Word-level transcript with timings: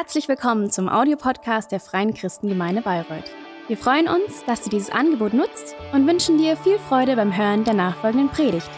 Herzlich 0.00 0.28
willkommen 0.28 0.70
zum 0.70 0.88
Audiopodcast 0.88 1.72
der 1.72 1.80
Freien 1.80 2.14
Christengemeinde 2.14 2.82
Bayreuth. 2.82 3.32
Wir 3.66 3.76
freuen 3.76 4.06
uns, 4.06 4.44
dass 4.46 4.62
du 4.62 4.70
dieses 4.70 4.90
Angebot 4.90 5.34
nutzt 5.34 5.74
und 5.92 6.06
wünschen 6.06 6.38
dir 6.38 6.56
viel 6.56 6.78
Freude 6.78 7.16
beim 7.16 7.36
Hören 7.36 7.64
der 7.64 7.74
nachfolgenden 7.74 8.28
Predigt. 8.28 8.70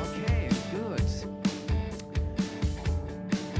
Okay, 0.00 0.48
gut. 0.70 1.28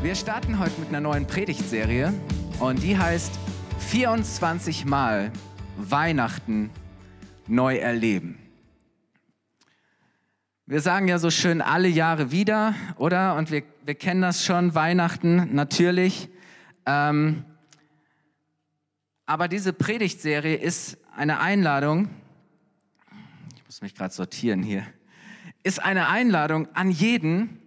Wir 0.04 0.14
starten 0.14 0.60
heute 0.60 0.78
mit 0.78 0.90
einer 0.90 1.00
neuen 1.00 1.26
Predigtserie 1.26 2.14
und 2.60 2.80
die 2.80 2.96
heißt 2.96 3.32
24 3.80 4.84
Mal 4.84 5.32
Weihnachten 5.76 6.70
neu 7.48 7.76
erleben. 7.76 8.38
Wir 10.66 10.80
sagen 10.80 11.08
ja 11.08 11.18
so 11.18 11.30
schön 11.30 11.62
alle 11.62 11.88
Jahre 11.88 12.30
wieder, 12.30 12.74
oder? 12.96 13.36
Und 13.36 13.50
wir, 13.50 13.62
wir 13.84 13.94
kennen 13.94 14.20
das 14.20 14.44
schon, 14.44 14.74
Weihnachten 14.74 15.54
natürlich. 15.54 16.28
Ähm, 16.84 17.44
aber 19.24 19.48
diese 19.48 19.72
Predigtserie 19.72 20.56
ist 20.56 20.98
eine 21.16 21.40
Einladung, 21.40 22.10
ich 23.56 23.64
muss 23.64 23.82
mich 23.82 23.94
gerade 23.94 24.12
sortieren 24.12 24.62
hier, 24.62 24.86
ist 25.62 25.82
eine 25.82 26.08
Einladung 26.08 26.68
an 26.74 26.90
jeden, 26.90 27.60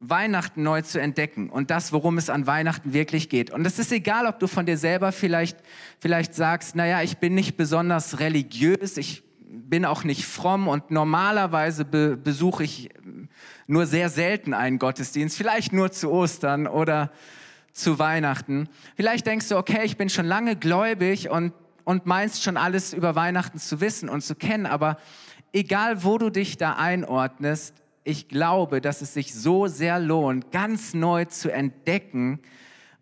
Weihnachten 0.00 0.62
neu 0.62 0.82
zu 0.82 1.00
entdecken 1.00 1.48
und 1.48 1.70
das, 1.70 1.92
worum 1.92 2.18
es 2.18 2.28
an 2.28 2.46
Weihnachten 2.46 2.92
wirklich 2.92 3.28
geht. 3.30 3.50
Und 3.50 3.66
es 3.66 3.78
ist 3.78 3.92
egal, 3.92 4.26
ob 4.26 4.38
du 4.38 4.46
von 4.46 4.66
dir 4.66 4.76
selber 4.76 5.10
vielleicht, 5.10 5.56
vielleicht 6.00 6.34
sagst, 6.34 6.76
naja, 6.76 7.02
ich 7.02 7.16
bin 7.16 7.34
nicht 7.34 7.56
besonders 7.56 8.20
religiös, 8.20 8.98
ich 8.98 9.22
bin 9.48 9.86
auch 9.86 10.04
nicht 10.04 10.26
fromm 10.26 10.68
und 10.68 10.90
normalerweise 10.90 11.84
be 11.86 12.16
besuche 12.16 12.64
ich 12.64 12.90
nur 13.66 13.86
sehr 13.86 14.10
selten 14.10 14.52
einen 14.52 14.78
Gottesdienst, 14.78 15.36
vielleicht 15.36 15.72
nur 15.72 15.90
zu 15.90 16.10
Ostern 16.10 16.66
oder 16.66 17.10
zu 17.72 17.98
Weihnachten. 17.98 18.68
Vielleicht 18.96 19.26
denkst 19.26 19.48
du, 19.48 19.56
okay, 19.56 19.80
ich 19.84 19.96
bin 19.96 20.10
schon 20.10 20.26
lange 20.26 20.56
gläubig 20.56 21.30
und, 21.30 21.52
und 21.84 22.04
meinst 22.04 22.42
schon 22.42 22.58
alles 22.58 22.92
über 22.92 23.14
Weihnachten 23.14 23.58
zu 23.58 23.80
wissen 23.80 24.10
und 24.10 24.22
zu 24.22 24.34
kennen, 24.34 24.66
aber 24.66 24.98
egal, 25.52 26.04
wo 26.04 26.18
du 26.18 26.28
dich 26.30 26.58
da 26.58 26.74
einordnest, 26.74 27.74
ich 28.06 28.28
glaube, 28.28 28.80
dass 28.80 29.02
es 29.02 29.14
sich 29.14 29.34
so 29.34 29.66
sehr 29.66 29.98
lohnt, 29.98 30.52
ganz 30.52 30.94
neu 30.94 31.24
zu 31.24 31.52
entdecken, 31.52 32.40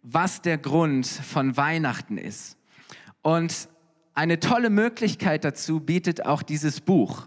was 0.02 0.41
der 0.41 0.56
Grund 0.56 1.06
von 1.06 1.56
Weihnachten 1.56 2.16
ist. 2.16 2.56
Und 3.20 3.69
eine 4.14 4.41
tolle 4.41 4.70
Möglichkeit 4.70 5.44
dazu 5.44 5.80
bietet 5.80 6.25
auch 6.25 6.42
dieses 6.42 6.80
Buch. 6.80 7.27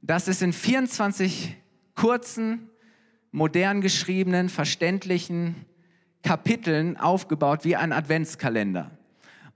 Das 0.00 0.28
ist 0.28 0.42
in 0.42 0.52
24 0.52 1.56
kurzen, 1.94 2.70
modern 3.32 3.80
geschriebenen, 3.80 4.48
verständlichen 4.48 5.66
Kapiteln 6.22 6.96
aufgebaut 6.96 7.64
wie 7.64 7.76
ein 7.76 7.92
Adventskalender. 7.92 8.97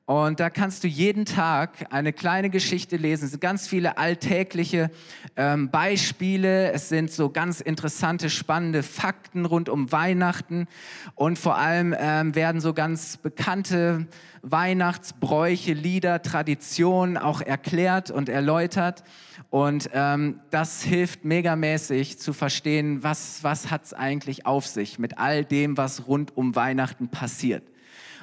Und 0.05 0.41
da 0.41 0.51
kannst 0.51 0.83
du 0.83 0.89
jeden 0.89 1.27
Tag 1.27 1.87
eine 1.91 2.13
kleine 2.13 2.51
Geschichte 2.51 2.97
lesen. 2.97 3.27
Es 3.27 3.31
sind 3.31 3.41
ganz 3.41 3.69
viele 3.69 3.99
alltägliche 3.99 4.91
ähm, 5.37 5.71
Beispiele. 5.71 6.73
Es 6.73 6.89
sind 6.89 7.13
so 7.13 7.31
ganz 7.31 7.61
interessante, 7.61 8.29
spannende 8.29 8.83
Fakten 8.83 9.45
rund 9.45 9.69
um 9.69 9.93
Weihnachten. 9.93 10.67
Und 11.15 11.39
vor 11.39 11.57
allem 11.57 11.95
ähm, 11.97 12.35
werden 12.35 12.61
so 12.61 12.75
ganz 12.75 13.17
bekannte 13.17 14.09
Weihnachtsbräuche, 14.43 15.73
Lieder, 15.73 16.21
Traditionen 16.21 17.17
auch 17.17 17.41
erklärt 17.41 18.11
und 18.11 18.29
erläutert. 18.29 19.05
Und 19.51 19.89
ähm, 19.93 20.41
das 20.51 20.83
hilft 20.83 21.25
megamäßig 21.25 22.19
zu 22.19 22.33
verstehen, 22.33 23.05
was, 23.05 23.45
was 23.45 23.71
hat 23.71 23.85
es 23.85 23.95
eigentlich 23.95 24.47
auf 24.47 24.67
sich 24.67 24.99
mit 24.99 25.19
all 25.19 25.45
dem, 25.45 25.77
was 25.77 26.09
rund 26.09 26.37
um 26.37 26.57
Weihnachten 26.57 27.09
passiert. 27.09 27.63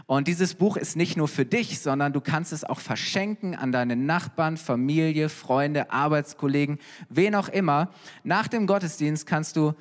Und 0.10 0.28
dieses 0.28 0.56
Buch 0.56 0.76
ist 0.76 0.96
nicht 0.96 1.18
nur 1.18 1.28
für 1.28 1.46
dich, 1.46 1.82
sondern 1.82 2.14
du 2.14 2.20
kannst 2.20 2.52
es 2.52 2.64
auch 2.64 2.80
verschenken 2.80 3.54
an 3.54 3.72
deine 3.72 3.96
Nachbarn, 3.96 4.58
Familie, 4.58 5.30
Freunde, 5.30 5.92
Arbeitskollegen, 5.92 6.80
wen 7.10 7.36
auch 7.36 7.48
immer. 7.48 7.92
Nach 8.24 8.48
dem 8.48 8.66
Gottesdienst 8.66 9.28
kannst 9.28 9.56
du 9.56 9.76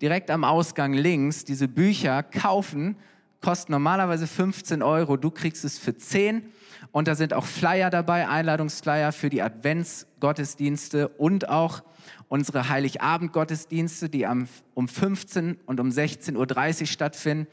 direkt 0.00 0.30
am 0.30 0.44
Ausgang 0.44 0.92
links 0.92 1.44
diese 1.44 1.66
Bücher 1.66 2.22
kaufen, 2.22 2.94
kosten 3.40 3.72
normalerweise 3.72 4.28
15 4.28 4.84
Euro, 4.84 5.16
du 5.16 5.32
kriegst 5.32 5.64
es 5.64 5.80
für 5.80 5.96
10 5.96 6.44
und 6.92 7.08
da 7.08 7.16
sind 7.16 7.34
auch 7.34 7.44
Flyer 7.44 7.90
dabei, 7.90 8.28
Einladungsflyer 8.28 9.10
für 9.10 9.30
die 9.30 9.42
Adventsgottesdienste 9.42 11.08
und 11.08 11.48
auch 11.48 11.82
unsere 12.28 12.68
Heiligabend-Gottesdienste, 12.68 14.08
die 14.08 14.26
am, 14.26 14.48
um 14.74 14.88
15 14.88 15.58
und 15.66 15.80
um 15.80 15.88
16.30 15.88 16.80
Uhr 16.80 16.86
stattfinden 16.86 17.46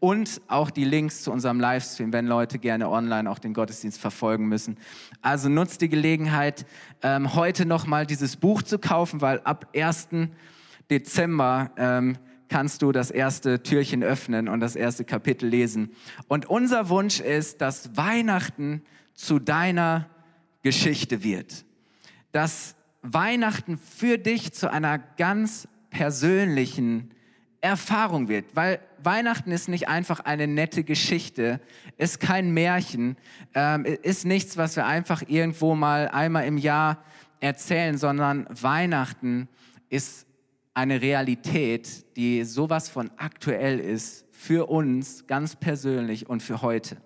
und 0.00 0.40
auch 0.48 0.70
die 0.70 0.84
Links 0.84 1.22
zu 1.22 1.32
unserem 1.32 1.60
Livestream, 1.60 2.12
wenn 2.12 2.26
Leute 2.26 2.58
gerne 2.58 2.88
online 2.88 3.30
auch 3.30 3.38
den 3.38 3.54
Gottesdienst 3.54 4.00
verfolgen 4.00 4.46
müssen. 4.46 4.78
Also 5.22 5.48
nutzt 5.48 5.80
die 5.80 5.88
Gelegenheit, 5.88 6.66
ähm, 7.02 7.34
heute 7.34 7.66
nochmal 7.66 8.06
dieses 8.06 8.36
Buch 8.36 8.62
zu 8.62 8.78
kaufen, 8.78 9.20
weil 9.20 9.40
ab 9.40 9.68
1. 9.74 10.08
Dezember 10.90 11.70
ähm, 11.76 12.18
kannst 12.48 12.82
du 12.82 12.92
das 12.92 13.10
erste 13.10 13.62
Türchen 13.62 14.02
öffnen 14.02 14.48
und 14.48 14.60
das 14.60 14.76
erste 14.76 15.04
Kapitel 15.04 15.48
lesen. 15.48 15.90
Und 16.28 16.46
unser 16.46 16.88
Wunsch 16.88 17.20
ist, 17.20 17.60
dass 17.60 17.96
Weihnachten 17.96 18.82
zu 19.14 19.38
deiner 19.38 20.08
Geschichte 20.62 21.22
wird. 21.22 21.64
Dass 22.32 22.74
Weihnachten 23.04 23.76
für 23.76 24.16
dich 24.16 24.54
zu 24.54 24.72
einer 24.72 24.98
ganz 24.98 25.68
persönlichen 25.90 27.10
Erfahrung 27.60 28.28
wird, 28.28 28.46
weil 28.54 28.80
Weihnachten 29.02 29.52
ist 29.52 29.68
nicht 29.68 29.88
einfach 29.88 30.20
eine 30.20 30.46
nette 30.46 30.84
Geschichte, 30.84 31.60
ist 31.98 32.18
kein 32.18 32.52
Märchen, 32.52 33.16
ähm, 33.54 33.84
ist 33.84 34.24
nichts, 34.24 34.56
was 34.56 34.76
wir 34.76 34.86
einfach 34.86 35.22
irgendwo 35.28 35.74
mal 35.74 36.08
einmal 36.08 36.46
im 36.46 36.56
Jahr 36.56 37.04
erzählen, 37.40 37.98
sondern 37.98 38.46
Weihnachten 38.50 39.48
ist 39.90 40.26
eine 40.72 41.02
Realität, 41.02 42.16
die 42.16 42.44
sowas 42.44 42.88
von 42.88 43.10
aktuell 43.18 43.80
ist 43.80 44.24
für 44.32 44.68
uns 44.70 45.26
ganz 45.26 45.56
persönlich 45.56 46.28
und 46.28 46.42
für 46.42 46.62
heute. 46.62 46.96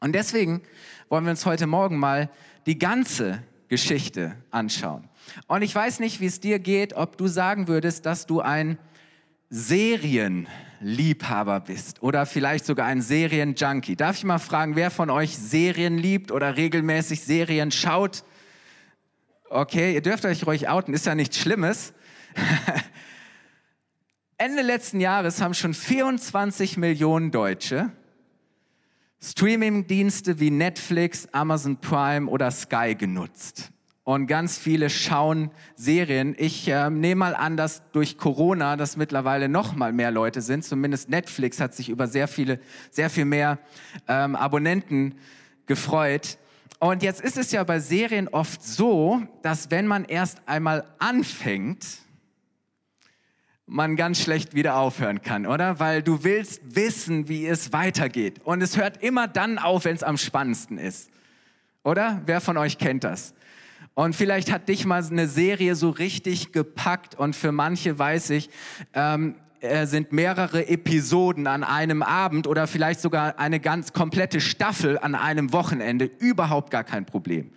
Und 0.00 0.14
deswegen 0.14 0.62
wollen 1.08 1.24
wir 1.24 1.30
uns 1.30 1.44
heute 1.44 1.66
Morgen 1.66 1.98
mal 1.98 2.30
die 2.66 2.78
ganze 2.78 3.42
Geschichte 3.72 4.36
anschauen. 4.50 5.08
Und 5.46 5.62
ich 5.62 5.74
weiß 5.74 6.00
nicht, 6.00 6.20
wie 6.20 6.26
es 6.26 6.40
dir 6.40 6.58
geht, 6.58 6.92
ob 6.92 7.16
du 7.16 7.26
sagen 7.26 7.68
würdest, 7.68 8.04
dass 8.04 8.26
du 8.26 8.42
ein 8.42 8.76
Serienliebhaber 9.48 11.60
bist 11.60 12.02
oder 12.02 12.26
vielleicht 12.26 12.66
sogar 12.66 12.84
ein 12.84 13.00
Serienjunkie. 13.00 13.96
Darf 13.96 14.18
ich 14.18 14.24
mal 14.24 14.40
fragen, 14.40 14.76
wer 14.76 14.90
von 14.90 15.08
euch 15.08 15.38
Serien 15.38 15.96
liebt 15.96 16.32
oder 16.32 16.58
regelmäßig 16.58 17.22
Serien 17.22 17.70
schaut? 17.70 18.24
Okay, 19.48 19.94
ihr 19.94 20.02
dürft 20.02 20.26
euch 20.26 20.46
ruhig 20.46 20.68
outen, 20.68 20.92
ist 20.92 21.06
ja 21.06 21.14
nichts 21.14 21.38
Schlimmes. 21.38 21.94
Ende 24.36 24.60
letzten 24.60 25.00
Jahres 25.00 25.40
haben 25.40 25.54
schon 25.54 25.72
24 25.72 26.76
Millionen 26.76 27.30
Deutsche 27.30 27.90
Streamingdienste 29.24 30.40
wie 30.40 30.50
Netflix, 30.50 31.28
Amazon 31.30 31.76
Prime 31.76 32.28
oder 32.28 32.50
Sky 32.50 32.96
genutzt. 32.96 33.70
Und 34.04 34.26
ganz 34.26 34.58
viele 34.58 34.90
schauen 34.90 35.52
Serien. 35.76 36.34
Ich 36.36 36.66
äh, 36.66 36.90
nehme 36.90 37.20
mal 37.20 37.36
an, 37.36 37.56
dass 37.56 37.82
durch 37.92 38.18
Corona 38.18 38.76
das 38.76 38.96
mittlerweile 38.96 39.48
noch 39.48 39.76
mal 39.76 39.92
mehr 39.92 40.10
Leute 40.10 40.40
sind. 40.40 40.64
Zumindest 40.64 41.08
Netflix 41.08 41.60
hat 41.60 41.72
sich 41.72 41.88
über 41.88 42.08
sehr 42.08 42.26
viele, 42.26 42.58
sehr 42.90 43.10
viel 43.10 43.24
mehr 43.24 43.60
ähm, 44.08 44.34
Abonnenten 44.34 45.14
gefreut. 45.66 46.36
Und 46.80 47.04
jetzt 47.04 47.20
ist 47.20 47.38
es 47.38 47.52
ja 47.52 47.62
bei 47.62 47.78
Serien 47.78 48.26
oft 48.26 48.64
so, 48.64 49.22
dass 49.42 49.70
wenn 49.70 49.86
man 49.86 50.04
erst 50.04 50.42
einmal 50.46 50.84
anfängt, 50.98 51.86
man 53.66 53.96
ganz 53.96 54.20
schlecht 54.20 54.54
wieder 54.54 54.76
aufhören 54.76 55.22
kann, 55.22 55.46
oder? 55.46 55.78
Weil 55.80 56.02
du 56.02 56.24
willst 56.24 56.60
wissen, 56.74 57.28
wie 57.28 57.46
es 57.46 57.72
weitergeht. 57.72 58.40
Und 58.44 58.62
es 58.62 58.76
hört 58.76 59.02
immer 59.02 59.28
dann 59.28 59.58
auf, 59.58 59.84
wenn 59.84 59.94
es 59.94 60.02
am 60.02 60.18
spannendsten 60.18 60.78
ist. 60.78 61.10
Oder? 61.84 62.22
Wer 62.26 62.40
von 62.40 62.56
euch 62.56 62.78
kennt 62.78 63.04
das? 63.04 63.34
Und 63.94 64.16
vielleicht 64.16 64.50
hat 64.50 64.68
dich 64.68 64.86
mal 64.86 65.04
eine 65.04 65.28
Serie 65.28 65.74
so 65.74 65.90
richtig 65.90 66.52
gepackt 66.52 67.14
und 67.14 67.36
für 67.36 67.52
manche 67.52 67.98
weiß 67.98 68.30
ich, 68.30 68.48
ähm, 68.94 69.34
äh, 69.60 69.86
sind 69.86 70.12
mehrere 70.12 70.66
Episoden 70.66 71.46
an 71.46 71.62
einem 71.62 72.02
Abend 72.02 72.46
oder 72.46 72.66
vielleicht 72.66 73.00
sogar 73.00 73.38
eine 73.38 73.60
ganz 73.60 73.92
komplette 73.92 74.40
Staffel 74.40 74.98
an 74.98 75.14
einem 75.14 75.52
Wochenende 75.52 76.10
überhaupt 76.18 76.70
gar 76.70 76.84
kein 76.84 77.04
Problem. 77.04 77.52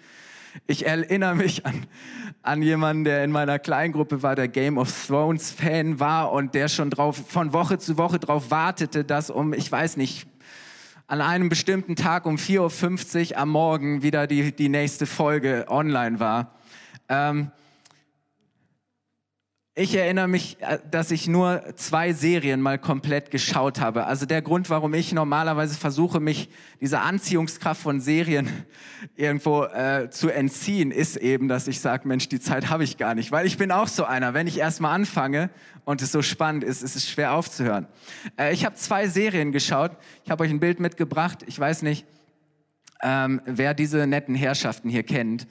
Ich 0.68 0.86
erinnere 0.86 1.36
mich 1.36 1.66
an, 1.66 1.86
an 2.42 2.62
jemanden, 2.62 3.04
der 3.04 3.24
in 3.24 3.32
meiner 3.32 3.60
Kleingruppe 3.60 4.24
war, 4.24 4.36
der 4.36 4.48
Game 4.48 4.78
of 4.78 5.08
Thrones 5.08 5.52
Fan 5.52 6.00
war 6.00 6.32
und 6.32 6.54
der 6.56 6.68
schon 6.68 6.90
drauf, 6.90 7.22
von 7.28 7.54
Woche 7.54 7.78
zu 7.78 7.98
Woche 7.98 8.20
drauf 8.20 8.52
wartete, 8.52 9.04
dass 9.04 9.30
um, 9.30 9.54
ich 9.54 9.72
weiß 9.72 9.98
nicht, 9.98 10.28
an 11.08 11.22
einem 11.22 11.50
bestimmten 11.50 11.96
Tag 11.96 12.26
um 12.26 12.36
4.50 12.36 13.32
Uhr 13.32 13.38
am 13.38 13.50
Morgen 13.50 14.02
wieder 14.02 14.26
die, 14.26 14.56
die 14.56 14.70
nächste 14.70 15.06
Folge 15.06 15.66
online 15.68 16.20
war. 16.20 16.56
Ähm, 17.10 17.52
ich 19.78 19.94
erinnere 19.94 20.30
mich, 20.30 20.56
äh, 20.62 20.80
dass 20.90 21.12
ich 21.12 21.28
nur 21.28 21.62
zwei 21.76 22.14
Serien 22.14 22.62
mal 22.62 22.80
komplett 22.80 23.30
geschaut 23.30 23.82
habe. 23.82 24.06
Also 24.06 24.26
der 24.26 24.42
Grund, 24.42 24.70
warum 24.70 24.94
ich 24.94 25.12
normalerweise 25.12 25.78
versuche, 25.78 26.22
mich 26.22 26.50
dieser 26.80 27.02
Anziehungskraft 27.02 27.82
von 27.82 28.00
Serien 28.00 28.50
irgendwo 29.18 29.66
äh, 29.66 30.10
zu 30.10 30.30
entziehen, 30.30 30.92
ist 30.92 31.18
eben, 31.18 31.50
dass 31.50 31.68
ich 31.68 31.82
sage, 31.82 32.08
Mensch, 32.08 32.30
die 32.30 32.40
Zeit 32.40 32.70
habe 32.70 32.86
ich 32.86 32.96
gar 32.96 33.16
nicht. 33.16 33.34
Weil 33.34 33.46
ich 33.46 33.58
bin 33.58 33.70
auch 33.70 33.90
so 33.90 34.06
einer. 34.06 34.34
Wenn 34.34 34.48
ich 34.48 34.60
erstmal 34.60 34.96
anfange 34.96 35.50
und 35.84 36.02
es 36.02 36.14
so 36.14 36.22
spannend 36.22 36.64
ist, 36.64 36.82
ist 36.82 36.96
es 36.96 37.10
schwer 37.10 37.34
aufzuhören. 37.34 37.88
Äh, 38.40 38.54
ich 38.54 38.64
habe 38.64 38.76
zwei 38.76 39.10
Serien 39.10 39.52
geschaut. 39.52 39.92
Ich 40.24 40.32
habe 40.32 40.46
euch 40.46 40.52
ein 40.52 40.62
Bild 40.62 40.80
mitgebracht. 40.80 41.44
Ich 41.48 41.60
weiß 41.60 41.82
nicht, 41.82 42.06
ähm, 43.04 43.42
wer 43.46 43.74
diese 43.74 44.08
netten 44.08 44.36
Herrschaften 44.36 44.88
hier 44.88 45.04
kennt. 45.04 45.48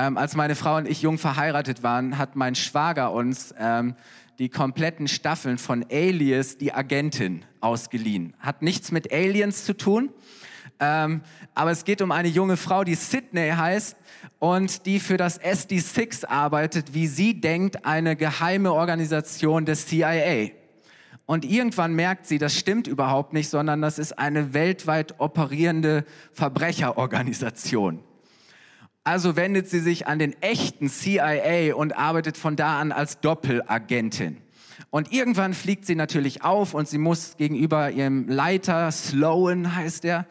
Ähm, 0.00 0.16
als 0.16 0.36
meine 0.36 0.54
Frau 0.54 0.76
und 0.76 0.86
ich 0.86 1.02
jung 1.02 1.18
verheiratet 1.18 1.82
waren, 1.82 2.18
hat 2.18 2.36
mein 2.36 2.54
Schwager 2.54 3.10
uns 3.10 3.52
ähm, 3.58 3.96
die 4.38 4.48
kompletten 4.48 5.08
Staffeln 5.08 5.58
von 5.58 5.84
Alias, 5.90 6.56
die 6.56 6.72
Agentin, 6.72 7.44
ausgeliehen. 7.60 8.32
Hat 8.38 8.62
nichts 8.62 8.92
mit 8.92 9.12
Aliens 9.12 9.64
zu 9.64 9.76
tun, 9.76 10.10
ähm, 10.78 11.22
aber 11.56 11.72
es 11.72 11.84
geht 11.84 12.00
um 12.00 12.12
eine 12.12 12.28
junge 12.28 12.56
Frau, 12.56 12.84
die 12.84 12.94
Sydney 12.94 13.50
heißt 13.50 13.96
und 14.38 14.86
die 14.86 15.00
für 15.00 15.16
das 15.16 15.40
SD6 15.40 16.26
arbeitet, 16.26 16.94
wie 16.94 17.08
sie 17.08 17.40
denkt, 17.40 17.84
eine 17.84 18.14
geheime 18.14 18.72
Organisation 18.72 19.64
des 19.64 19.88
CIA. 19.88 20.50
Und 21.26 21.44
irgendwann 21.44 21.94
merkt 21.94 22.26
sie, 22.26 22.38
das 22.38 22.56
stimmt 22.56 22.86
überhaupt 22.86 23.32
nicht, 23.32 23.50
sondern 23.50 23.82
das 23.82 23.98
ist 23.98 24.16
eine 24.16 24.54
weltweit 24.54 25.18
operierende 25.18 26.04
Verbrecherorganisation. 26.34 28.04
Also 29.04 29.36
wendet 29.36 29.68
sie 29.68 29.80
sich 29.80 30.06
an 30.06 30.18
den 30.18 30.40
echten 30.42 30.88
CIA 30.88 31.74
und 31.74 31.96
arbeitet 31.96 32.36
von 32.36 32.56
da 32.56 32.80
an 32.80 32.92
als 32.92 33.20
Doppelagentin. 33.20 34.38
Und 34.90 35.12
irgendwann 35.12 35.54
fliegt 35.54 35.86
sie 35.86 35.94
natürlich 35.94 36.44
auf 36.44 36.74
und 36.74 36.88
sie 36.88 36.98
muss 36.98 37.36
gegenüber 37.36 37.90
ihrem 37.90 38.28
Leiter, 38.28 38.90
Sloan 38.90 39.74
heißt 39.74 40.04
er, 40.04 40.26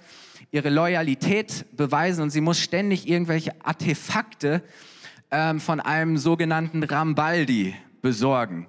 ihre 0.51 0.69
Loyalität 0.69 1.65
beweisen 1.75 2.23
und 2.23 2.29
sie 2.29 2.41
muss 2.41 2.59
ständig 2.59 3.07
irgendwelche 3.07 3.53
Artefakte 3.63 4.63
ähm, 5.31 5.59
von 5.59 5.79
einem 5.79 6.17
sogenannten 6.17 6.83
Rambaldi 6.83 7.75
besorgen. 8.01 8.67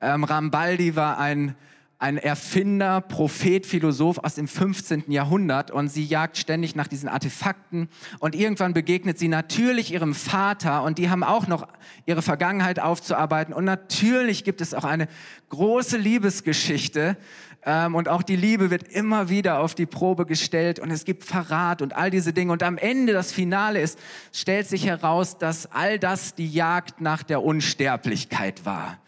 Ähm, 0.00 0.24
Rambaldi 0.24 0.94
war 0.94 1.18
ein 1.18 1.56
ein 1.98 2.18
Erfinder, 2.18 3.00
Prophet, 3.00 3.64
Philosoph 3.64 4.18
aus 4.18 4.34
dem 4.34 4.48
15. 4.48 5.04
Jahrhundert 5.10 5.70
und 5.70 5.88
sie 5.88 6.04
jagt 6.04 6.36
ständig 6.36 6.76
nach 6.76 6.88
diesen 6.88 7.08
Artefakten 7.08 7.88
und 8.18 8.34
irgendwann 8.34 8.74
begegnet 8.74 9.18
sie 9.18 9.28
natürlich 9.28 9.92
ihrem 9.94 10.14
Vater 10.14 10.82
und 10.82 10.98
die 10.98 11.08
haben 11.08 11.24
auch 11.24 11.46
noch 11.46 11.66
ihre 12.04 12.20
Vergangenheit 12.20 12.80
aufzuarbeiten 12.80 13.54
und 13.54 13.64
natürlich 13.64 14.44
gibt 14.44 14.60
es 14.60 14.74
auch 14.74 14.84
eine 14.84 15.08
große 15.48 15.96
Liebesgeschichte 15.96 17.16
ähm, 17.64 17.94
und 17.94 18.10
auch 18.10 18.22
die 18.22 18.36
Liebe 18.36 18.70
wird 18.70 18.88
immer 18.88 19.30
wieder 19.30 19.60
auf 19.60 19.74
die 19.74 19.86
Probe 19.86 20.26
gestellt 20.26 20.78
und 20.78 20.90
es 20.90 21.06
gibt 21.06 21.24
Verrat 21.24 21.80
und 21.80 21.96
all 21.96 22.10
diese 22.10 22.34
Dinge 22.34 22.52
und 22.52 22.62
am 22.62 22.76
Ende 22.76 23.14
das 23.14 23.32
Finale 23.32 23.80
ist, 23.80 23.98
stellt 24.34 24.68
sich 24.68 24.84
heraus, 24.84 25.38
dass 25.38 25.72
all 25.72 25.98
das 25.98 26.34
die 26.34 26.48
Jagd 26.48 27.00
nach 27.00 27.22
der 27.22 27.42
Unsterblichkeit 27.42 28.66
war. 28.66 28.98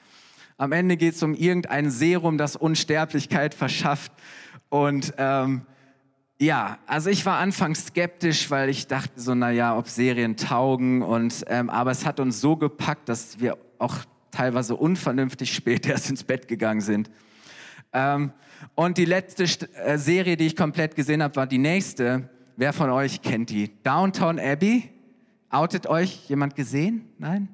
Am 0.60 0.72
Ende 0.72 0.96
geht 0.96 1.14
es 1.14 1.22
um 1.22 1.34
irgendein 1.34 1.88
Serum, 1.88 2.36
das 2.36 2.56
Unsterblichkeit 2.56 3.54
verschafft. 3.54 4.10
Und 4.68 5.14
ähm, 5.16 5.62
ja, 6.40 6.78
also 6.86 7.10
ich 7.10 7.24
war 7.24 7.38
anfangs 7.38 7.86
skeptisch, 7.86 8.50
weil 8.50 8.68
ich 8.68 8.88
dachte 8.88 9.20
so, 9.20 9.36
na 9.36 9.52
ja, 9.52 9.78
ob 9.78 9.88
Serien 9.88 10.36
taugen. 10.36 11.02
Und 11.02 11.44
ähm, 11.46 11.70
aber 11.70 11.92
es 11.92 12.04
hat 12.04 12.18
uns 12.18 12.40
so 12.40 12.56
gepackt, 12.56 13.08
dass 13.08 13.38
wir 13.38 13.56
auch 13.78 13.98
teilweise 14.32 14.74
unvernünftig 14.74 15.54
spät 15.54 15.86
erst 15.88 16.10
ins 16.10 16.24
Bett 16.24 16.48
gegangen 16.48 16.80
sind. 16.80 17.08
Ähm, 17.92 18.32
und 18.74 18.98
die 18.98 19.04
letzte 19.04 19.44
äh, 19.76 19.96
Serie, 19.96 20.36
die 20.36 20.46
ich 20.46 20.56
komplett 20.56 20.96
gesehen 20.96 21.22
habe, 21.22 21.36
war 21.36 21.46
die 21.46 21.58
nächste. 21.58 22.28
Wer 22.56 22.72
von 22.72 22.90
euch 22.90 23.22
kennt 23.22 23.50
die? 23.50 23.70
Downtown 23.84 24.40
Abbey. 24.40 24.90
Outet 25.50 25.86
euch 25.86 26.28
jemand 26.28 26.56
gesehen? 26.56 27.08
Nein? 27.16 27.48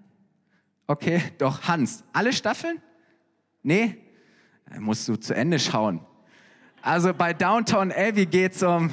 Okay, 0.87 1.23
doch 1.37 1.65
Hans. 1.65 2.03
Alle 2.15 2.33
Staffeln? 2.33 2.81
Nee, 3.67 3.97
musst 4.79 5.09
du 5.09 5.17
zu 5.17 5.35
Ende 5.35 5.59
schauen. 5.59 6.01
Also 6.83 7.15
bei 7.15 7.33
Downtown 7.33 7.93
Abbey 7.93 8.27
geht 8.27 8.53
es 8.53 8.63
um, 8.63 8.91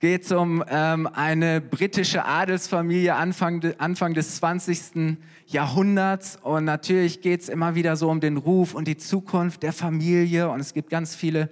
geht's 0.00 0.32
um 0.32 0.64
ähm, 0.70 1.06
eine 1.06 1.60
britische 1.60 2.24
Adelsfamilie 2.24 3.14
Anfang, 3.14 3.60
de, 3.60 3.74
Anfang 3.76 4.14
des 4.14 4.36
20. 4.36 5.18
Jahrhunderts. 5.48 6.38
Und 6.42 6.64
natürlich 6.64 7.20
geht 7.20 7.42
es 7.42 7.50
immer 7.50 7.74
wieder 7.74 7.96
so 7.96 8.08
um 8.08 8.20
den 8.20 8.38
Ruf 8.38 8.72
und 8.74 8.88
die 8.88 8.96
Zukunft 8.96 9.62
der 9.62 9.74
Familie. 9.74 10.48
Und 10.48 10.60
es 10.60 10.72
gibt 10.72 10.88
ganz 10.88 11.14
viele 11.14 11.50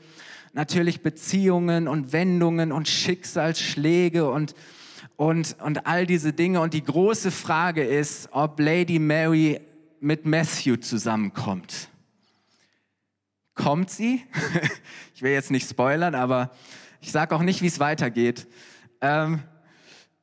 natürlich 0.54 1.02
Beziehungen 1.02 1.86
und 1.86 2.14
Wendungen 2.14 2.72
und 2.72 2.88
Schicksalsschläge 2.88 4.30
und, 4.30 4.54
und, 5.16 5.54
und 5.62 5.86
all 5.86 6.06
diese 6.06 6.32
Dinge. 6.32 6.62
Und 6.62 6.72
die 6.72 6.82
große 6.82 7.30
Frage 7.30 7.84
ist, 7.84 8.30
ob 8.32 8.58
Lady 8.58 8.98
Mary 8.98 9.60
mit 10.00 10.24
Matthew 10.24 10.76
zusammenkommt 10.76 11.91
kommt 13.54 13.90
sie. 13.90 14.24
ich 15.14 15.22
will 15.22 15.32
jetzt 15.32 15.50
nicht 15.50 15.68
spoilern, 15.68 16.14
aber 16.14 16.50
ich 17.00 17.12
sage 17.12 17.34
auch 17.34 17.42
nicht, 17.42 17.62
wie 17.62 17.66
es 17.66 17.80
weitergeht. 17.80 18.46
Ähm, 19.00 19.42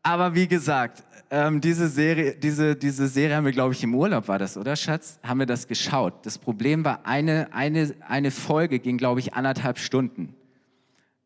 aber 0.01 0.33
wie 0.35 0.47
gesagt, 0.47 1.03
ähm, 1.31 1.61
diese, 1.61 1.89
Serie, 1.89 2.35
diese, 2.35 2.75
diese 2.75 3.07
Serie 3.07 3.35
haben 3.35 3.45
wir, 3.45 3.51
glaube 3.51 3.73
ich, 3.73 3.83
im 3.83 3.93
Urlaub 3.93 4.27
war 4.27 4.39
das, 4.39 4.57
oder 4.57 4.75
Schatz? 4.75 5.19
Haben 5.21 5.39
wir 5.39 5.45
das 5.45 5.67
geschaut. 5.67 6.25
Das 6.25 6.37
Problem 6.37 6.83
war, 6.83 7.05
eine, 7.05 7.53
eine, 7.53 7.93
eine 8.07 8.31
Folge 8.31 8.79
ging, 8.79 8.97
glaube 8.97 9.19
ich, 9.19 9.33
anderthalb 9.33 9.77
Stunden. 9.77 10.35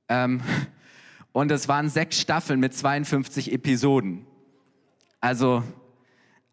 Ähm, 0.09 0.41
und 1.31 1.51
es 1.51 1.67
waren 1.67 1.89
sechs 1.89 2.19
Staffeln 2.19 2.59
mit 2.59 2.73
52 2.73 3.53
Episoden. 3.53 4.25
Also 5.21 5.63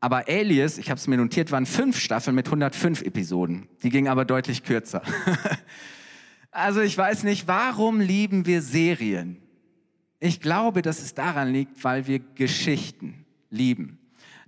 aber 0.00 0.24
Alias, 0.28 0.78
ich 0.78 0.90
habe 0.90 0.98
es 0.98 1.06
mir 1.06 1.18
notiert, 1.18 1.52
waren 1.52 1.66
fünf 1.66 1.98
Staffeln 1.98 2.34
mit 2.34 2.46
105 2.46 3.02
Episoden. 3.02 3.68
Die 3.82 3.90
gingen 3.90 4.08
aber 4.08 4.24
deutlich 4.24 4.64
kürzer. 4.64 5.02
also 6.50 6.80
ich 6.80 6.96
weiß 6.96 7.22
nicht, 7.24 7.46
warum 7.46 8.00
lieben 8.00 8.46
wir 8.46 8.62
Serien? 8.62 9.36
Ich 10.18 10.40
glaube, 10.40 10.80
dass 10.80 11.00
es 11.00 11.14
daran 11.14 11.52
liegt, 11.52 11.84
weil 11.84 12.06
wir 12.06 12.18
Geschichten 12.18 13.26
lieben. 13.50 13.98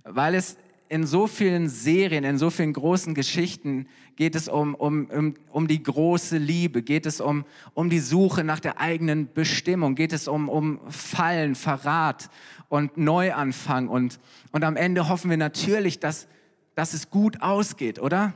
Weil 0.03 0.33
es 0.35 0.57
in 0.89 1.05
so 1.05 1.27
vielen 1.27 1.69
Serien, 1.69 2.23
in 2.23 2.37
so 2.37 2.49
vielen 2.49 2.73
großen 2.73 3.13
Geschichten 3.13 3.87
geht 4.15 4.35
es 4.35 4.47
um, 4.47 4.75
um, 4.75 5.05
um, 5.05 5.33
um 5.51 5.67
die 5.67 5.81
große 5.81 6.37
Liebe, 6.37 6.81
geht 6.81 7.05
es 7.05 7.19
um, 7.21 7.45
um 7.73 7.89
die 7.89 7.99
Suche 7.99 8.43
nach 8.43 8.59
der 8.59 8.79
eigenen 8.79 9.31
Bestimmung, 9.33 9.95
geht 9.95 10.13
es 10.13 10.27
um, 10.27 10.49
um 10.49 10.79
Fallen, 10.89 11.55
Verrat 11.55 12.29
und 12.69 12.97
Neuanfang. 12.97 13.87
Und, 13.87 14.19
und 14.51 14.63
am 14.63 14.75
Ende 14.75 15.09
hoffen 15.09 15.29
wir 15.29 15.37
natürlich, 15.37 15.99
dass, 15.99 16.27
dass 16.75 16.93
es 16.93 17.09
gut 17.09 17.41
ausgeht, 17.41 17.99
oder? 17.99 18.33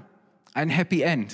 Ein 0.54 0.70
Happy 0.70 1.02
End. 1.02 1.34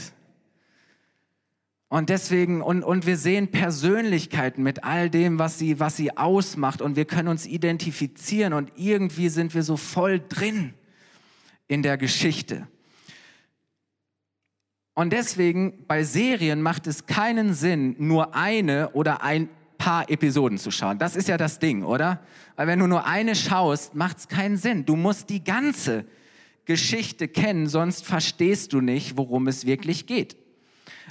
Und 1.93 2.09
deswegen, 2.09 2.63
und, 2.63 2.83
und 2.83 3.05
wir 3.05 3.17
sehen 3.17 3.49
Persönlichkeiten 3.49 4.63
mit 4.63 4.83
all 4.83 5.11
dem, 5.11 5.37
was 5.37 5.59
sie, 5.59 5.79
was 5.79 5.95
sie 5.95 6.17
ausmacht. 6.17 6.81
Und 6.81 6.95
wir 6.95 7.05
können 7.05 7.27
uns 7.27 7.45
identifizieren 7.45 8.53
und 8.53 8.71
irgendwie 8.75 9.29
sind 9.29 9.53
wir 9.53 9.61
so 9.61 9.77
voll 9.77 10.19
drin 10.27 10.73
in 11.67 11.83
der 11.83 11.97
Geschichte. 11.99 12.67
Und 14.93 15.11
deswegen 15.11 15.85
bei 15.87 16.03
Serien 16.03 16.61
macht 16.61 16.87
es 16.87 17.05
keinen 17.05 17.53
Sinn, 17.53 17.95
nur 17.97 18.35
eine 18.35 18.91
oder 18.91 19.23
ein 19.23 19.49
paar 19.77 20.09
Episoden 20.09 20.57
zu 20.57 20.71
schauen. 20.71 20.99
Das 20.99 21.15
ist 21.15 21.27
ja 21.27 21.37
das 21.37 21.59
Ding, 21.59 21.83
oder? 21.83 22.21
Weil 22.55 22.67
wenn 22.67 22.79
du 22.79 22.87
nur 22.87 23.05
eine 23.05 23.35
schaust, 23.35 23.95
macht 23.95 24.17
es 24.17 24.27
keinen 24.27 24.57
Sinn. 24.57 24.85
Du 24.85 24.95
musst 24.95 25.29
die 25.29 25.43
ganze 25.43 26.05
Geschichte 26.65 27.27
kennen, 27.27 27.67
sonst 27.67 28.05
verstehst 28.05 28.71
du 28.71 28.81
nicht, 28.81 29.17
worum 29.17 29.47
es 29.47 29.65
wirklich 29.65 30.05
geht. 30.05 30.37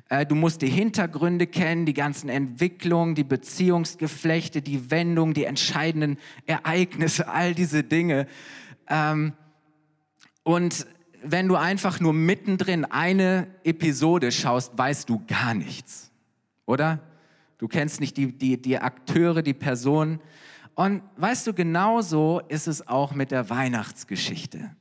Äh, 0.09 0.27
du 0.27 0.35
musst 0.35 0.63
die 0.63 0.69
Hintergründe 0.69 1.47
kennen, 1.47 1.85
die 1.85 1.95
ganzen 1.95 2.29
Entwicklungen, 2.29 3.15
die 3.15 3.25
Beziehungsgeflechte, 3.25 4.63
die 4.63 4.91
Wendungen, 4.91 5.35
die 5.35 5.45
entscheidenden 5.45 6.19
Ereignisse, 6.47 7.29
all 7.33 7.55
diese 7.55 7.83
Dinge. 7.83 8.27
Ähm, 8.89 9.33
und 10.45 10.87
wenn 11.25 11.49
du 11.49 11.57
einfach 11.57 12.01
nur 12.01 12.13
mittendrin 12.13 12.85
eine 12.85 13.47
Episode 13.65 14.33
schaust, 14.33 14.77
weißt 14.77 15.09
du 15.09 15.23
gar 15.27 15.55
nichts, 15.55 16.11
oder? 16.67 17.01
Du 17.59 17.69
kennst 17.69 18.01
nicht 18.01 18.17
die, 18.17 18.37
die, 18.37 18.61
die 18.61 18.79
Akteure, 18.79 19.43
die 19.43 19.55
Personen. 19.55 20.21
Und 20.75 21.03
weißt 21.17 21.47
du, 21.47 21.55
genauso 21.55 22.41
ist 22.49 22.67
es 22.67 22.87
auch 22.89 23.15
mit 23.15 23.31
der 23.31 23.51
Weihnachtsgeschichte. 23.51 24.75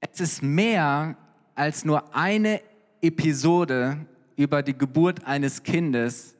Es 0.00 0.20
ist 0.20 0.42
mehr 0.42 1.16
als 1.54 1.84
nur 1.84 2.14
eine 2.14 2.60
Episode 3.00 4.06
über 4.36 4.62
die 4.62 4.76
Geburt 4.76 5.24
eines 5.24 5.62
Kindes 5.62 6.36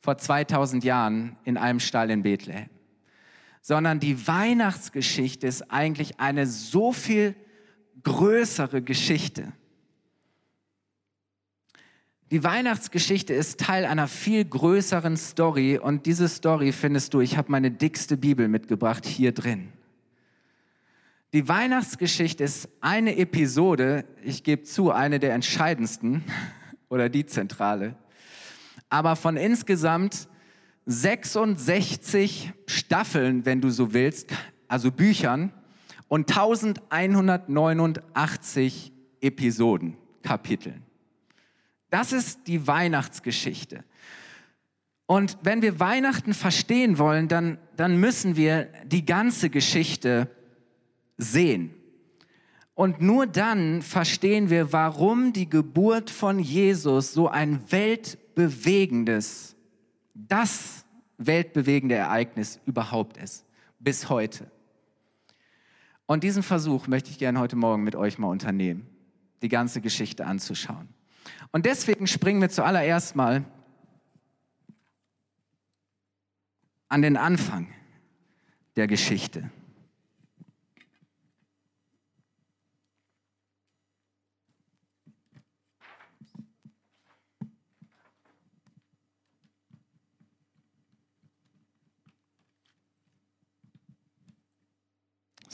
vor 0.00 0.18
2000 0.18 0.84
Jahren 0.84 1.36
in 1.44 1.56
einem 1.56 1.80
Stall 1.80 2.10
in 2.10 2.22
Bethlehem, 2.22 2.70
sondern 3.60 4.00
die 4.00 4.26
Weihnachtsgeschichte 4.26 5.46
ist 5.46 5.70
eigentlich 5.70 6.18
eine 6.18 6.46
so 6.46 6.92
viel 6.92 7.34
größere 8.02 8.82
Geschichte. 8.82 9.52
Die 12.30 12.44
Weihnachtsgeschichte 12.44 13.32
ist 13.32 13.58
Teil 13.58 13.86
einer 13.86 14.06
viel 14.06 14.44
größeren 14.44 15.16
Story 15.16 15.78
und 15.78 16.04
diese 16.04 16.28
Story 16.28 16.72
findest 16.72 17.14
du, 17.14 17.20
ich 17.20 17.38
habe 17.38 17.50
meine 17.50 17.70
dickste 17.70 18.18
Bibel 18.18 18.48
mitgebracht, 18.48 19.06
hier 19.06 19.32
drin. 19.32 19.72
Die 21.32 21.48
Weihnachtsgeschichte 21.48 22.44
ist 22.44 22.68
eine 22.80 23.16
Episode, 23.16 24.04
ich 24.22 24.44
gebe 24.44 24.62
zu, 24.64 24.90
eine 24.90 25.18
der 25.18 25.32
entscheidendsten 25.32 26.22
oder 26.90 27.08
die 27.08 27.24
zentrale, 27.24 27.96
aber 28.90 29.16
von 29.16 29.38
insgesamt 29.38 30.28
66 30.84 32.52
Staffeln, 32.66 33.46
wenn 33.46 33.62
du 33.62 33.70
so 33.70 33.94
willst, 33.94 34.32
also 34.68 34.90
Büchern 34.90 35.52
und 36.08 36.30
1189 36.30 38.92
Episoden, 39.20 39.96
Kapiteln. 40.22 40.82
Das 41.90 42.12
ist 42.12 42.46
die 42.46 42.66
Weihnachtsgeschichte. 42.66 43.84
Und 45.06 45.38
wenn 45.42 45.62
wir 45.62 45.80
Weihnachten 45.80 46.34
verstehen 46.34 46.98
wollen, 46.98 47.28
dann, 47.28 47.58
dann 47.76 47.98
müssen 47.98 48.36
wir 48.36 48.68
die 48.84 49.06
ganze 49.06 49.48
Geschichte 49.48 50.30
sehen. 51.16 51.74
Und 52.74 53.00
nur 53.00 53.26
dann 53.26 53.82
verstehen 53.82 54.50
wir, 54.50 54.72
warum 54.72 55.32
die 55.32 55.48
Geburt 55.48 56.10
von 56.10 56.38
Jesus 56.38 57.12
so 57.12 57.28
ein 57.28 57.60
weltbewegendes, 57.72 59.56
das 60.14 60.84
weltbewegende 61.16 61.96
Ereignis 61.96 62.60
überhaupt 62.66 63.16
ist, 63.16 63.44
bis 63.80 64.08
heute. 64.08 64.48
Und 66.08 66.24
diesen 66.24 66.42
Versuch 66.42 66.86
möchte 66.86 67.10
ich 67.10 67.18
gerne 67.18 67.38
heute 67.38 67.54
Morgen 67.54 67.84
mit 67.84 67.94
euch 67.94 68.18
mal 68.18 68.28
unternehmen, 68.28 68.86
die 69.42 69.50
ganze 69.50 69.82
Geschichte 69.82 70.24
anzuschauen. 70.24 70.88
Und 71.52 71.66
deswegen 71.66 72.06
springen 72.06 72.40
wir 72.40 72.48
zuallererst 72.48 73.14
mal 73.14 73.44
an 76.88 77.02
den 77.02 77.18
Anfang 77.18 77.68
der 78.76 78.86
Geschichte. 78.86 79.50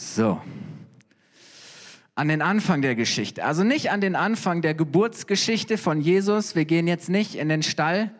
So 0.04 0.40
an 2.16 2.28
den 2.28 2.42
Anfang 2.42 2.80
der 2.82 2.94
Geschichte. 2.94 3.44
Also 3.44 3.64
nicht 3.64 3.90
an 3.90 4.00
den 4.00 4.14
Anfang 4.14 4.62
der 4.62 4.75
Geburtsgeschichte 4.75 5.78
von 5.78 6.00
Jesus. 6.00 6.54
Wir 6.54 6.64
gehen 6.64 6.87
jetzt 6.87 7.08
nicht 7.08 7.34
in 7.34 7.49
den 7.49 7.62
Stall, 7.62 8.12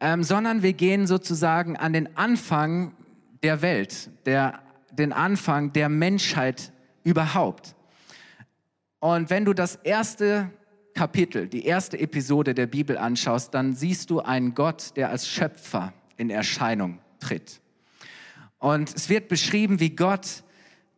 ähm, 0.00 0.22
sondern 0.22 0.62
wir 0.62 0.74
gehen 0.74 1.06
sozusagen 1.06 1.76
an 1.76 1.92
den 1.92 2.16
Anfang 2.16 2.94
der 3.42 3.62
Welt, 3.62 4.10
der, 4.26 4.60
den 4.92 5.12
Anfang 5.12 5.72
der 5.72 5.88
Menschheit 5.88 6.72
überhaupt. 7.04 7.74
Und 9.00 9.30
wenn 9.30 9.44
du 9.44 9.54
das 9.54 9.76
erste 9.76 10.50
Kapitel, 10.94 11.48
die 11.48 11.64
erste 11.64 11.98
Episode 11.98 12.54
der 12.54 12.66
Bibel 12.66 12.98
anschaust, 12.98 13.54
dann 13.54 13.74
siehst 13.74 14.10
du 14.10 14.20
einen 14.20 14.54
Gott, 14.54 14.92
der 14.96 15.08
als 15.08 15.26
Schöpfer 15.26 15.94
in 16.18 16.28
Erscheinung 16.28 16.98
tritt. 17.18 17.60
Und 18.58 18.94
es 18.94 19.08
wird 19.08 19.28
beschrieben, 19.28 19.80
wie 19.80 19.90
Gott 19.90 20.44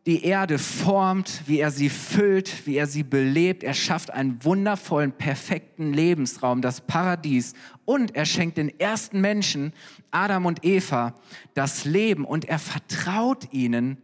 die 0.05 0.23
Erde 0.23 0.59
formt, 0.59 1.41
wie 1.47 1.59
er 1.59 1.71
sie 1.71 1.89
füllt, 1.89 2.67
wie 2.67 2.75
er 2.77 2.85
sie 2.85 3.03
belebt. 3.03 3.63
Er 3.63 3.73
schafft 3.73 4.11
einen 4.11 4.43
wundervollen, 4.43 5.11
perfekten 5.11 5.93
Lebensraum, 5.93 6.61
das 6.61 6.81
Paradies. 6.81 7.53
Und 7.85 8.15
er 8.15 8.25
schenkt 8.25 8.57
den 8.57 8.79
ersten 8.79 9.19
Menschen, 9.19 9.73
Adam 10.11 10.45
und 10.45 10.63
Eva, 10.63 11.15
das 11.55 11.85
Leben 11.85 12.23
und 12.23 12.45
er 12.45 12.59
vertraut 12.59 13.51
ihnen 13.51 13.97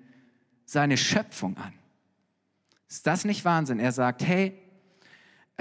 seine 0.66 0.98
Schöpfung 0.98 1.58
an. 1.58 1.74
Ist 2.90 3.06
das 3.06 3.24
nicht 3.24 3.46
Wahnsinn? 3.46 3.80
Er 3.80 3.92
sagt, 3.92 4.24
hey, 4.26 4.61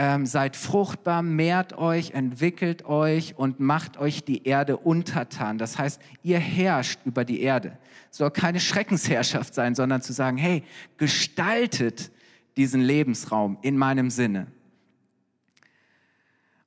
ähm, 0.02 0.24
seid 0.24 0.56
fruchtbar, 0.56 1.20
mehrt 1.20 1.76
euch, 1.76 2.12
entwickelt 2.12 2.86
euch 2.86 3.36
und 3.36 3.60
macht 3.60 3.98
euch 3.98 4.24
die 4.24 4.46
Erde 4.46 4.78
untertan. 4.78 5.58
Das 5.58 5.76
heißt, 5.76 6.00
ihr 6.22 6.38
herrscht 6.38 7.00
über 7.04 7.26
die 7.26 7.42
Erde. 7.42 7.76
Es 8.10 8.16
soll 8.16 8.30
keine 8.30 8.60
Schreckensherrschaft 8.60 9.52
sein, 9.52 9.74
sondern 9.74 10.00
zu 10.00 10.14
sagen, 10.14 10.38
hey, 10.38 10.64
gestaltet 10.96 12.10
diesen 12.56 12.80
Lebensraum 12.80 13.58
in 13.60 13.76
meinem 13.76 14.08
Sinne. 14.08 14.46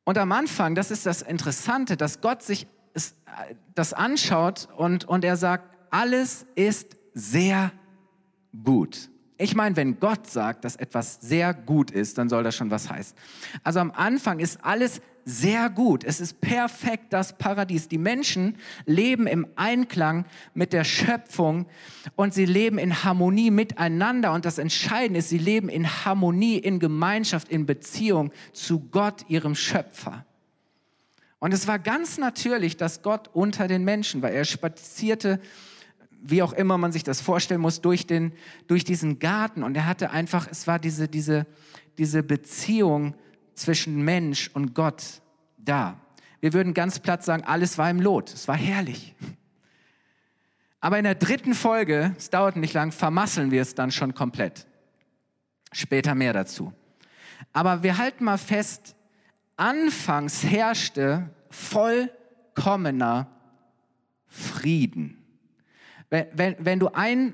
Und 0.03 0.19
am 0.19 0.31
Anfang, 0.31 0.75
das 0.75 0.91
ist 0.91 1.07
das 1.07 1.23
Interessante, 1.23 1.97
dass 1.97 2.21
Gott 2.21 2.43
sich 2.43 2.67
das 3.73 3.93
anschaut 3.93 4.69
und, 4.77 5.05
und 5.05 5.25
er 5.25 5.37
sagt, 5.37 5.75
alles 5.89 6.45
ist 6.53 6.97
sehr 7.15 7.71
gut. 8.63 9.09
Ich 9.37 9.55
meine, 9.55 9.75
wenn 9.75 9.99
Gott 9.99 10.27
sagt, 10.27 10.63
dass 10.63 10.75
etwas 10.75 11.19
sehr 11.21 11.53
gut 11.53 11.91
ist, 11.91 12.17
dann 12.17 12.29
soll 12.29 12.43
das 12.43 12.55
schon 12.55 12.69
was 12.69 12.89
heißen. 12.89 13.17
Also 13.63 13.79
am 13.79 13.91
Anfang 13.91 14.39
ist 14.39 14.63
alles 14.63 15.01
sehr 15.25 15.69
gut. 15.69 16.03
Es 16.03 16.19
ist 16.19 16.41
perfekt 16.41 17.13
das 17.13 17.37
Paradies. 17.37 17.87
Die 17.87 17.97
Menschen 17.97 18.57
leben 18.85 19.25
im 19.25 19.47
Einklang 19.55 20.25
mit 20.53 20.73
der 20.73 20.83
Schöpfung 20.83 21.65
und 22.15 22.33
sie 22.33 22.45
leben 22.45 22.77
in 22.77 23.03
Harmonie 23.03 23.49
miteinander. 23.49 24.33
Und 24.33 24.45
das 24.45 24.57
Entscheidende 24.57 25.19
ist, 25.19 25.29
sie 25.29 25.37
leben 25.37 25.69
in 25.69 25.87
Harmonie, 25.87 26.57
in 26.57 26.79
Gemeinschaft, 26.79 27.49
in 27.49 27.65
Beziehung 27.65 28.31
zu 28.51 28.81
Gott, 28.91 29.25
ihrem 29.29 29.55
Schöpfer. 29.55 30.25
Und 31.39 31.53
es 31.53 31.67
war 31.67 31.79
ganz 31.79 32.17
natürlich, 32.17 32.77
dass 32.77 33.01
Gott 33.01 33.29
unter 33.33 33.67
den 33.67 33.83
Menschen 33.83 34.21
war. 34.21 34.31
Er 34.31 34.45
spazierte 34.45 35.41
wie 36.23 36.41
auch 36.41 36.53
immer 36.53 36.77
man 36.77 36.91
sich 36.91 37.03
das 37.03 37.21
vorstellen 37.21 37.61
muss, 37.61 37.81
durch, 37.81 38.07
den, 38.07 38.33
durch 38.67 38.83
diesen 38.83 39.19
Garten. 39.19 39.61
Und 39.61 39.75
er 39.75 39.85
hatte 39.85 40.11
einfach, 40.11 40.47
es 40.49 40.67
war 40.67 40.79
diese, 40.79 41.07
diese, 41.07 41.45
diese 41.97 42.23
Beziehung 42.23 43.13
zwischen 43.53 44.03
Mensch 44.03 44.49
und 44.53 44.73
Gott 44.73 45.21
da. 45.57 45.99
Wir 46.39 46.53
würden 46.53 46.73
ganz 46.73 46.99
platt 46.99 47.23
sagen, 47.23 47.43
alles 47.43 47.77
war 47.77 47.89
im 47.89 47.99
Lot. 47.99 48.33
Es 48.33 48.47
war 48.47 48.57
herrlich. 48.57 49.15
Aber 50.79 50.97
in 50.97 51.03
der 51.03 51.15
dritten 51.15 51.53
Folge, 51.53 52.13
es 52.17 52.29
dauert 52.29 52.55
nicht 52.57 52.73
lang, 52.73 52.91
vermasseln 52.91 53.51
wir 53.51 53.61
es 53.61 53.75
dann 53.75 53.91
schon 53.91 54.13
komplett. 54.13 54.65
Später 55.71 56.15
mehr 56.15 56.33
dazu. 56.33 56.73
Aber 57.53 57.83
wir 57.83 57.97
halten 57.97 58.25
mal 58.25 58.37
fest, 58.37 58.95
anfangs 59.55 60.43
herrschte 60.43 61.29
vollkommener 61.49 63.27
Frieden. 64.27 65.22
Wenn, 66.13 66.27
wenn, 66.33 66.55
wenn 66.59 66.79
du 66.79 66.89
ein, 66.89 67.33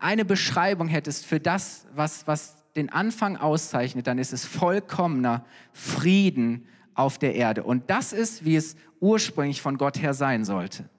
eine 0.00 0.26
Beschreibung 0.26 0.86
hättest 0.86 1.24
für 1.24 1.40
das, 1.40 1.86
was, 1.94 2.26
was 2.26 2.56
den 2.76 2.92
Anfang 2.92 3.38
auszeichnet, 3.38 4.06
dann 4.06 4.18
ist 4.18 4.34
es 4.34 4.44
vollkommener 4.44 5.46
Frieden 5.72 6.68
auf 6.92 7.16
der 7.16 7.34
Erde. 7.36 7.62
Und 7.62 7.88
das 7.88 8.12
ist, 8.12 8.44
wie 8.44 8.56
es 8.56 8.76
ursprünglich 9.00 9.62
von 9.62 9.78
Gott 9.78 10.02
her 10.02 10.12
sein 10.12 10.44
sollte. 10.44 10.90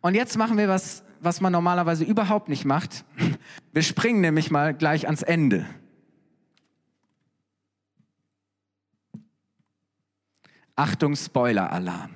Und 0.00 0.16
jetzt 0.16 0.36
machen 0.36 0.58
wir 0.58 0.66
was, 0.66 1.04
was 1.20 1.40
man 1.40 1.52
normalerweise 1.52 2.02
überhaupt 2.02 2.48
nicht 2.48 2.64
macht. 2.64 3.04
Wir 3.72 3.82
springen 3.82 4.20
nämlich 4.20 4.50
mal 4.50 4.74
gleich 4.74 5.06
ans 5.06 5.22
Ende. 5.22 5.64
Achtung, 10.74 11.14
Spoiler-Alarm. 11.14 12.10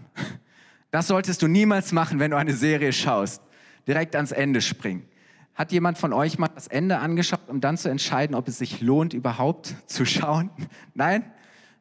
Das 0.91 1.07
solltest 1.07 1.43
du 1.43 1.49
niemals 1.49 1.93
machen, 1.93 2.19
wenn 2.19 2.33
du 2.33 2.37
eine 2.37 2.55
Serie 2.55 2.93
schaust. 2.93 3.43
Direkt 3.87 4.17
ans 4.17 4.33
Ende 4.33 4.61
springen. 4.61 5.07
Hat 5.55 5.73
jemand 5.73 5.99
von 5.99 6.13
euch 6.13 6.39
mal 6.39 6.49
das 6.49 6.67
Ende 6.67 6.99
angeschaut, 6.99 7.49
um 7.49 7.61
dann 7.61 7.77
zu 7.77 7.89
entscheiden, 7.89 8.35
ob 8.35 8.49
es 8.49 8.59
sich 8.59 8.81
lohnt, 8.81 9.15
überhaupt 9.15 9.75
zu 9.87 10.05
schauen? 10.05 10.51
Nein? 10.95 11.25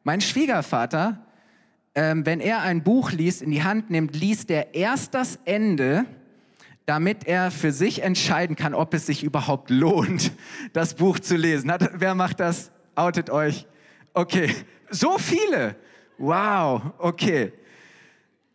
Mein 0.04 0.20
Schwiegervater, 0.20 1.24
ähm, 1.94 2.24
wenn 2.24 2.40
er 2.40 2.62
ein 2.62 2.82
Buch 2.82 3.10
liest, 3.12 3.42
in 3.42 3.50
die 3.50 3.62
Hand 3.62 3.90
nimmt, 3.90 4.14
liest 4.16 4.50
er 4.50 4.74
erst 4.74 5.14
das 5.14 5.38
Ende, 5.44 6.04
damit 6.86 7.26
er 7.26 7.50
für 7.50 7.72
sich 7.72 8.02
entscheiden 8.02 8.56
kann, 8.56 8.74
ob 8.74 8.94
es 8.94 9.06
sich 9.06 9.22
überhaupt 9.22 9.70
lohnt, 9.70 10.32
das 10.72 10.94
Buch 10.94 11.18
zu 11.18 11.36
lesen. 11.36 11.70
Hat, 11.70 11.90
wer 11.94 12.14
macht 12.14 12.40
das? 12.40 12.70
Outet 12.94 13.30
euch. 13.30 13.66
Okay, 14.14 14.54
so 14.90 15.18
viele. 15.18 15.76
Wow, 16.18 16.82
okay. 16.98 17.52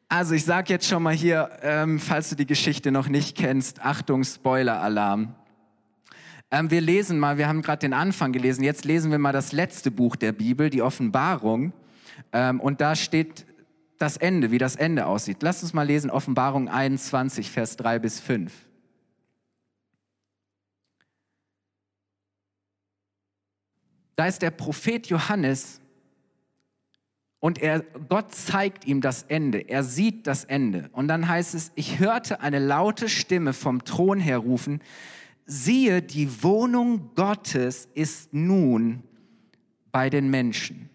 Also 0.07 0.35
ich 0.35 0.45
sage 0.45 0.71
jetzt 0.71 0.87
schon 0.87 1.01
mal 1.03 1.13
hier, 1.13 1.49
ähm, 1.61 1.99
falls 1.99 2.29
du 2.29 2.35
die 2.35 2.45
Geschichte 2.45 2.91
noch 2.91 3.07
nicht 3.07 3.35
kennst, 3.35 3.81
Achtung, 3.81 4.23
Spoiler-Alarm. 4.23 5.33
Ähm, 6.51 6.69
wir 6.69 6.81
lesen 6.81 7.17
mal, 7.17 7.37
wir 7.37 7.47
haben 7.47 7.61
gerade 7.61 7.79
den 7.79 7.93
Anfang 7.93 8.31
gelesen, 8.31 8.63
jetzt 8.63 8.85
lesen 8.85 9.09
wir 9.09 9.17
mal 9.17 9.33
das 9.33 9.51
letzte 9.51 9.89
Buch 9.89 10.15
der 10.15 10.31
Bibel, 10.31 10.69
die 10.69 10.83
Offenbarung. 10.83 11.73
Ähm, 12.31 12.59
und 12.59 12.81
da 12.81 12.95
steht, 12.95 13.45
das 13.97 14.17
Ende, 14.17 14.51
wie 14.51 14.57
das 14.57 14.75
Ende 14.75 15.05
aussieht. 15.05 15.41
Lasst 15.41 15.63
uns 15.63 15.73
mal 15.73 15.83
lesen, 15.83 16.09
Offenbarung 16.09 16.67
21, 16.67 17.49
Vers 17.49 17.77
3 17.77 17.99
bis 17.99 18.19
5. 18.19 18.53
Da 24.15 24.27
ist 24.27 24.41
der 24.41 24.51
Prophet 24.51 25.07
Johannes 25.07 25.81
und 27.45 27.61
er, 27.61 27.81
Gott 28.09 28.33
zeigt 28.33 28.87
ihm 28.87 29.01
das 29.01 29.21
Ende. 29.21 29.59
Er 29.59 29.83
sieht 29.83 30.25
das 30.25 30.45
Ende. 30.45 30.89
Und 30.93 31.07
dann 31.07 31.29
heißt 31.29 31.53
es, 31.53 31.71
ich 31.75 31.99
hörte 31.99 32.41
eine 32.41 32.57
laute 32.57 33.07
Stimme 33.07 33.53
vom 33.53 33.85
Thron 33.85 34.19
her 34.19 34.39
rufen, 34.39 34.81
siehe, 35.45 36.01
die 36.01 36.41
Wohnung 36.41 37.11
Gottes 37.13 37.87
ist 37.93 38.33
nun 38.33 39.03
bei 39.91 40.09
den 40.09 40.31
Menschen. 40.31 40.89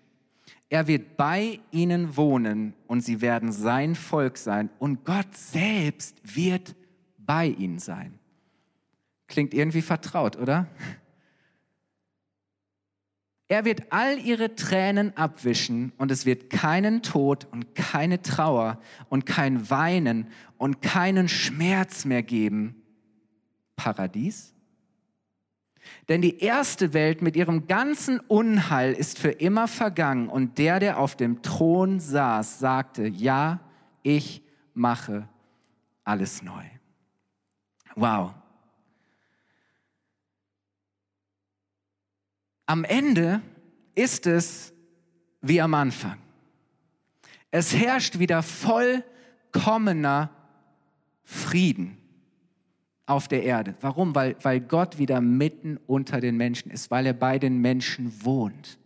Er 0.69 0.89
wird 0.89 1.17
bei 1.17 1.61
ihnen 1.71 2.17
wohnen 2.17 2.75
und 2.89 3.03
sie 3.03 3.21
werden 3.21 3.53
sein 3.53 3.95
Volk 3.95 4.37
sein 4.37 4.71
und 4.81 5.05
Gott 5.05 5.33
selbst 5.37 6.17
wird 6.25 6.75
bei 7.17 7.47
ihnen 7.47 7.79
sein. 7.79 8.19
Klingt 9.29 9.55
irgendwie 9.55 9.83
vertraut, 9.83 10.37
oder? 10.37 10.67
Er 13.51 13.65
wird 13.65 13.93
all 13.93 14.21
ihre 14.21 14.55
Tränen 14.55 15.17
abwischen 15.17 15.93
und 15.99 16.13
es 16.13 16.25
wird 16.25 16.51
keinen 16.51 17.03
Tod 17.03 17.49
und 17.51 17.75
keine 17.75 18.23
Trauer 18.23 18.79
und 19.09 19.27
kein 19.27 19.69
Weinen 19.71 20.29
und 20.57 20.83
keinen 20.83 21.29
Schmerz 21.29 22.05
mehr 22.05 22.23
geben. 22.23 22.81
Paradies? 23.75 24.55
Denn 26.09 26.23
die 26.23 26.39
erste 26.39 26.93
Welt 26.93 27.23
mit 27.23 27.35
ihrem 27.35 27.67
ganzen 27.67 28.21
Unheil 28.21 28.93
ist 28.93 29.19
für 29.19 29.33
immer 29.33 29.67
vergangen 29.67 30.29
und 30.29 30.59
der, 30.59 30.79
der 30.79 31.01
auf 31.01 31.17
dem 31.17 31.43
Thron 31.43 31.99
saß, 31.99 32.61
sagte, 32.61 33.09
ja, 33.09 33.59
ich 34.05 34.45
mache 34.75 35.29
alles 36.05 36.45
neu. 36.45 36.63
Wow. 37.97 38.33
Am 42.71 42.85
Ende 42.85 43.43
ist 43.97 44.29
es 44.29 44.73
wie 45.41 45.61
am 45.61 45.75
Anfang. 45.75 46.19
Es 47.51 47.75
herrscht 47.75 48.21
wieder 48.21 48.45
vollkommener 48.45 50.31
Frieden 51.25 51.99
auf 53.07 53.27
der 53.27 53.43
Erde. 53.43 53.75
Warum? 53.81 54.15
Weil, 54.15 54.37
weil 54.43 54.61
Gott 54.61 54.99
wieder 54.99 55.21
mitten 55.21 55.81
unter 55.89 56.21
den 56.21 56.37
Menschen 56.37 56.71
ist, 56.71 56.93
weil 56.93 57.07
er 57.07 57.13
bei 57.13 57.41
den 57.41 57.59
Menschen 57.59 58.25
wohnt, 58.25 58.79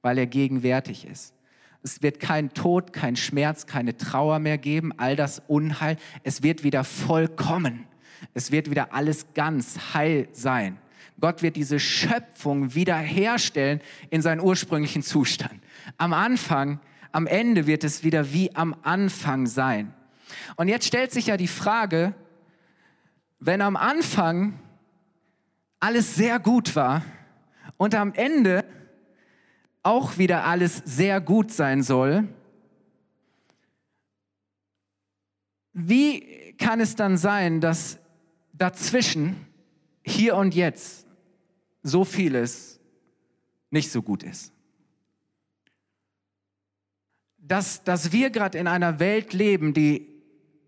weil 0.00 0.16
er 0.16 0.26
gegenwärtig 0.26 1.06
ist. 1.06 1.34
Es 1.82 2.00
wird 2.00 2.20
kein 2.20 2.54
Tod, 2.54 2.94
kein 2.94 3.14
Schmerz, 3.14 3.66
keine 3.66 3.94
Trauer 3.98 4.38
mehr 4.38 4.56
geben, 4.56 4.90
all 4.96 5.16
das 5.16 5.42
Unheil. 5.48 5.98
Es 6.22 6.42
wird 6.42 6.64
wieder 6.64 6.82
vollkommen. 6.82 7.86
Es 8.32 8.52
wird 8.52 8.70
wieder 8.70 8.94
alles 8.94 9.34
ganz 9.34 9.92
heil 9.92 10.28
sein. 10.32 10.78
Gott 11.20 11.42
wird 11.42 11.56
diese 11.56 11.80
Schöpfung 11.80 12.74
wiederherstellen 12.74 13.80
in 14.10 14.22
seinen 14.22 14.40
ursprünglichen 14.40 15.02
Zustand. 15.02 15.60
Am 15.96 16.12
Anfang, 16.12 16.80
am 17.12 17.26
Ende 17.26 17.66
wird 17.66 17.84
es 17.84 18.04
wieder 18.04 18.32
wie 18.32 18.54
am 18.54 18.76
Anfang 18.82 19.46
sein. 19.46 19.94
Und 20.56 20.68
jetzt 20.68 20.86
stellt 20.86 21.10
sich 21.10 21.26
ja 21.26 21.36
die 21.36 21.48
Frage, 21.48 22.14
wenn 23.40 23.62
am 23.62 23.76
Anfang 23.76 24.58
alles 25.80 26.14
sehr 26.14 26.38
gut 26.38 26.76
war 26.76 27.02
und 27.76 27.94
am 27.94 28.12
Ende 28.14 28.64
auch 29.82 30.18
wieder 30.18 30.44
alles 30.44 30.82
sehr 30.84 31.20
gut 31.20 31.52
sein 31.52 31.82
soll, 31.82 32.28
wie 35.72 36.54
kann 36.58 36.80
es 36.80 36.96
dann 36.96 37.16
sein, 37.16 37.60
dass 37.60 37.98
dazwischen, 38.52 39.46
hier 40.02 40.36
und 40.36 40.54
jetzt, 40.54 41.07
so 41.82 42.04
vieles 42.04 42.80
nicht 43.70 43.90
so 43.90 44.02
gut 44.02 44.22
ist. 44.22 44.52
Dass, 47.38 47.82
dass 47.84 48.12
wir 48.12 48.30
gerade 48.30 48.58
in 48.58 48.66
einer 48.66 48.98
Welt 48.98 49.32
leben, 49.32 49.72
die, 49.72 50.06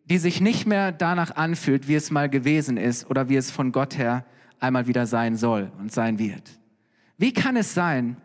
die 0.05 0.19
sich 0.19 0.41
nicht 0.41 0.67
mehr 0.67 0.93
danach 0.93 1.37
anfühlt, 1.37 1.89
wie 1.89 1.95
es 1.95 2.11
mal 2.11 2.29
gewesen 2.31 2.77
ist 2.77 3.09
oder 3.11 3.29
wie 3.29 3.37
es 3.37 3.51
von 3.51 3.73
Gott 3.73 3.99
her 3.99 4.25
einmal 4.59 4.87
wieder 4.87 5.07
sein 5.07 5.37
soll 5.37 5.73
und 5.79 5.93
sein 5.93 6.19
wird. 6.19 6.59
Wie 7.17 7.33
kann 7.33 7.57
es 7.57 7.75
sein, 7.75 8.17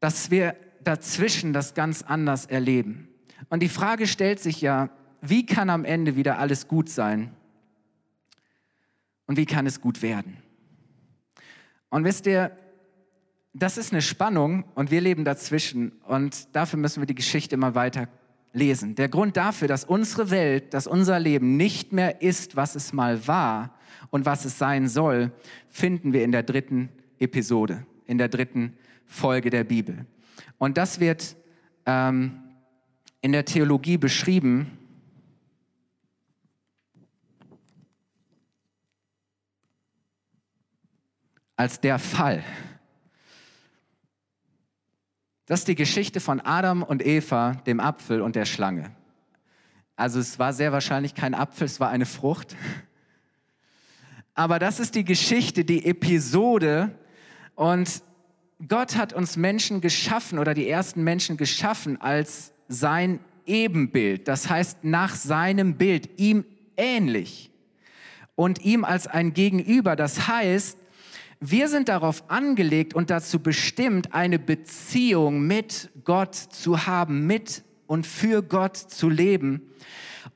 dass 0.00 0.30
wir 0.30 0.56
dazwischen 0.82 1.52
das 1.52 1.74
ganz 1.74 2.02
anders 2.02 2.46
erleben? 2.46 3.08
Und 3.48 3.62
die 3.62 3.68
Frage 3.68 4.06
stellt 4.06 4.40
sich 4.40 4.60
ja, 4.60 4.90
wie 5.20 5.46
kann 5.46 5.70
am 5.70 5.84
Ende 5.84 6.16
wieder 6.16 6.38
alles 6.38 6.68
gut 6.68 6.88
sein? 6.88 7.34
Und 9.26 9.36
wie 9.36 9.46
kann 9.46 9.66
es 9.66 9.80
gut 9.80 10.02
werden? 10.02 10.43
Und 11.94 12.02
wisst 12.02 12.26
ihr, 12.26 12.50
das 13.52 13.78
ist 13.78 13.92
eine 13.92 14.02
Spannung 14.02 14.64
und 14.74 14.90
wir 14.90 15.00
leben 15.00 15.24
dazwischen 15.24 15.92
und 16.08 16.48
dafür 16.56 16.76
müssen 16.76 17.00
wir 17.00 17.06
die 17.06 17.14
Geschichte 17.14 17.54
immer 17.54 17.76
weiter 17.76 18.08
lesen. 18.52 18.96
Der 18.96 19.08
Grund 19.08 19.36
dafür, 19.36 19.68
dass 19.68 19.84
unsere 19.84 20.28
Welt, 20.30 20.74
dass 20.74 20.88
unser 20.88 21.20
Leben 21.20 21.56
nicht 21.56 21.92
mehr 21.92 22.20
ist, 22.20 22.56
was 22.56 22.74
es 22.74 22.92
mal 22.92 23.28
war 23.28 23.78
und 24.10 24.26
was 24.26 24.44
es 24.44 24.58
sein 24.58 24.88
soll, 24.88 25.30
finden 25.70 26.12
wir 26.12 26.24
in 26.24 26.32
der 26.32 26.42
dritten 26.42 26.88
Episode, 27.20 27.86
in 28.06 28.18
der 28.18 28.28
dritten 28.28 28.76
Folge 29.06 29.50
der 29.50 29.62
Bibel. 29.62 30.04
Und 30.58 30.76
das 30.76 30.98
wird 30.98 31.36
ähm, 31.86 32.42
in 33.20 33.30
der 33.30 33.44
Theologie 33.44 33.98
beschrieben 33.98 34.78
als 41.56 41.80
der 41.80 41.98
Fall. 41.98 42.42
Das 45.46 45.60
ist 45.60 45.68
die 45.68 45.74
Geschichte 45.74 46.20
von 46.20 46.40
Adam 46.40 46.82
und 46.82 47.04
Eva, 47.04 47.52
dem 47.66 47.78
Apfel 47.80 48.22
und 48.22 48.34
der 48.34 48.46
Schlange. 48.46 48.94
Also 49.96 50.18
es 50.18 50.38
war 50.38 50.52
sehr 50.52 50.72
wahrscheinlich 50.72 51.14
kein 51.14 51.34
Apfel, 51.34 51.66
es 51.66 51.80
war 51.80 51.90
eine 51.90 52.06
Frucht. 52.06 52.56
Aber 54.34 54.58
das 54.58 54.80
ist 54.80 54.94
die 54.94 55.04
Geschichte, 55.04 55.64
die 55.64 55.84
Episode. 55.86 56.90
Und 57.54 58.02
Gott 58.66 58.96
hat 58.96 59.12
uns 59.12 59.36
Menschen 59.36 59.80
geschaffen 59.80 60.38
oder 60.38 60.54
die 60.54 60.68
ersten 60.68 61.04
Menschen 61.04 61.36
geschaffen 61.36 62.00
als 62.00 62.52
sein 62.66 63.20
Ebenbild. 63.46 64.26
Das 64.26 64.48
heißt 64.48 64.82
nach 64.82 65.14
seinem 65.14 65.76
Bild, 65.76 66.18
ihm 66.18 66.44
ähnlich. 66.76 67.50
Und 68.34 68.64
ihm 68.64 68.84
als 68.84 69.06
ein 69.06 69.32
Gegenüber. 69.32 69.94
Das 69.94 70.26
heißt, 70.26 70.78
wir 71.50 71.68
sind 71.68 71.88
darauf 71.88 72.30
angelegt 72.30 72.94
und 72.94 73.10
dazu 73.10 73.38
bestimmt, 73.38 74.14
eine 74.14 74.38
Beziehung 74.38 75.46
mit 75.46 75.90
Gott 76.04 76.34
zu 76.34 76.86
haben, 76.86 77.26
mit 77.26 77.64
und 77.86 78.06
für 78.06 78.42
Gott 78.42 78.76
zu 78.76 79.08
leben. 79.08 79.62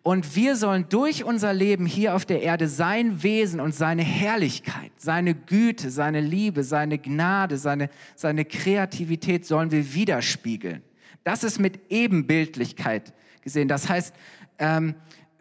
Und 0.03 0.37
wir 0.37 0.57
sollen 0.57 0.87
durch 0.88 1.25
unser 1.25 1.53
Leben 1.53 1.87
hier 1.87 2.14
auf 2.14 2.25
der 2.25 2.42
Erde 2.42 2.68
sein 2.68 3.23
Wesen 3.23 3.61
und 3.61 3.75
seine 3.75 4.03
Herrlichkeit, 4.03 4.92
seine 4.97 5.35
Güte, 5.35 5.90
seine 5.90 6.21
Liebe, 6.21 6.62
seine 6.62 6.99
Gnade, 6.99 7.57
seine, 7.57 7.90
seine 8.14 8.44
Kreativität 8.44 9.47
sollen 9.47 9.71
wir 9.71 9.94
widerspiegeln. 9.94 10.83
Das 11.25 11.44
ist 11.44 11.59
mit 11.59 11.81
Ebenbildlichkeit 11.90 13.12
gesehen. 13.42 13.68
Das 13.68 13.88
heißt, 13.88 14.14
ähm, 14.59 14.94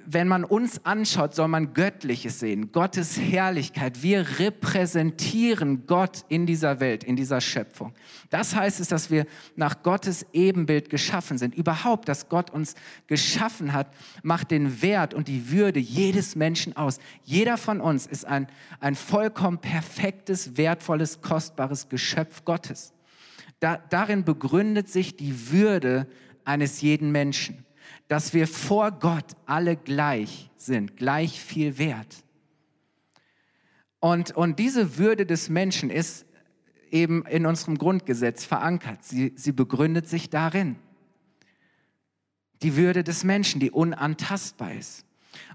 wenn 0.09 0.29
man 0.29 0.45
uns 0.45 0.85
anschaut, 0.85 1.35
soll 1.35 1.49
man 1.49 1.73
Göttliches 1.73 2.39
sehen, 2.39 2.71
Gottes 2.71 3.19
Herrlichkeit. 3.19 4.01
Wir 4.01 4.39
repräsentieren 4.39 5.85
Gott 5.85 6.23
in 6.29 6.45
dieser 6.45 6.79
Welt, 6.79 7.03
in 7.03 7.17
dieser 7.17 7.41
Schöpfung. 7.41 7.93
Das 8.29 8.55
heißt 8.55 8.79
es, 8.79 8.87
dass 8.87 9.11
wir 9.11 9.25
nach 9.57 9.83
Gottes 9.83 10.25
Ebenbild 10.31 10.89
geschaffen 10.89 11.37
sind. 11.37 11.55
Überhaupt, 11.55 12.07
dass 12.07 12.29
Gott 12.29 12.51
uns 12.51 12.75
geschaffen 13.07 13.73
hat, 13.73 13.93
macht 14.23 14.51
den 14.51 14.81
Wert 14.81 15.13
und 15.13 15.27
die 15.27 15.51
Würde 15.51 15.81
jedes 15.81 16.37
Menschen 16.37 16.77
aus. 16.77 16.99
Jeder 17.25 17.57
von 17.57 17.81
uns 17.81 18.07
ist 18.07 18.25
ein, 18.25 18.47
ein 18.79 18.95
vollkommen 18.95 19.57
perfektes, 19.57 20.55
wertvolles, 20.55 21.19
kostbares 21.19 21.89
Geschöpf 21.89 22.45
Gottes. 22.45 22.93
Da, 23.59 23.75
darin 23.89 24.23
begründet 24.23 24.87
sich 24.87 25.17
die 25.17 25.51
Würde 25.51 26.07
eines 26.45 26.79
jeden 26.79 27.11
Menschen 27.11 27.66
dass 28.08 28.34
wir 28.34 28.47
vor 28.47 28.91
Gott 28.91 29.36
alle 29.45 29.76
gleich 29.76 30.50
sind, 30.56 30.97
gleich 30.97 31.41
viel 31.41 31.78
wert. 31.78 32.23
Und, 34.00 34.32
und 34.32 34.60
diese 34.60 34.97
Würde 34.97 35.26
des 35.26 35.50
Menschen 35.50 35.89
ist 35.89 36.26
eben 36.91 37.26
in 37.26 37.45
unserem 37.45 37.78
Grundgesetz 37.78 38.45
verankert. 38.45 39.04
Sie, 39.04 39.34
sie 39.36 39.52
begründet 39.52 40.08
sich 40.08 40.30
darin. 40.30 40.78
Die 42.62 42.76
Würde 42.76 43.04
des 43.04 43.23
Menschen, 43.23 43.60
die 43.60 43.71
unantastbar 43.71 44.73
ist. 44.73 45.06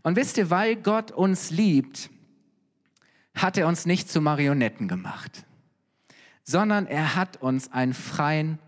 Und 0.02 0.16
wisst 0.16 0.36
ihr, 0.36 0.50
weil 0.50 0.76
Gott 0.76 1.10
uns 1.10 1.50
liebt, 1.50 2.10
hat 3.34 3.56
er 3.56 3.66
uns 3.66 3.86
nicht 3.86 4.10
zu 4.10 4.20
Marionetten 4.20 4.88
gemacht, 4.88 5.44
sondern 6.44 6.86
er 6.86 7.14
hat 7.14 7.40
uns 7.40 7.72
einen 7.72 7.94
freien 7.94 8.58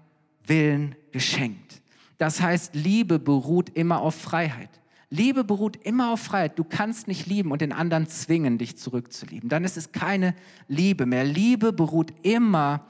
Willen 0.46 0.94
geschenkt. 1.12 1.83
Das 2.24 2.40
heißt, 2.40 2.74
Liebe 2.74 3.18
beruht 3.18 3.68
immer 3.76 4.00
auf 4.00 4.14
Freiheit. 4.14 4.70
Liebe 5.10 5.44
beruht 5.44 5.76
immer 5.84 6.10
auf 6.10 6.20
Freiheit. 6.20 6.58
Du 6.58 6.64
kannst 6.64 7.06
nicht 7.06 7.26
lieben 7.26 7.52
und 7.52 7.60
den 7.60 7.70
anderen 7.70 8.08
zwingen, 8.08 8.56
dich 8.56 8.78
zurückzulieben. 8.78 9.50
Dann 9.50 9.62
ist 9.62 9.76
es 9.76 9.92
keine 9.92 10.34
Liebe 10.66 11.04
mehr. 11.04 11.22
Liebe 11.24 11.70
beruht 11.74 12.14
immer 12.22 12.87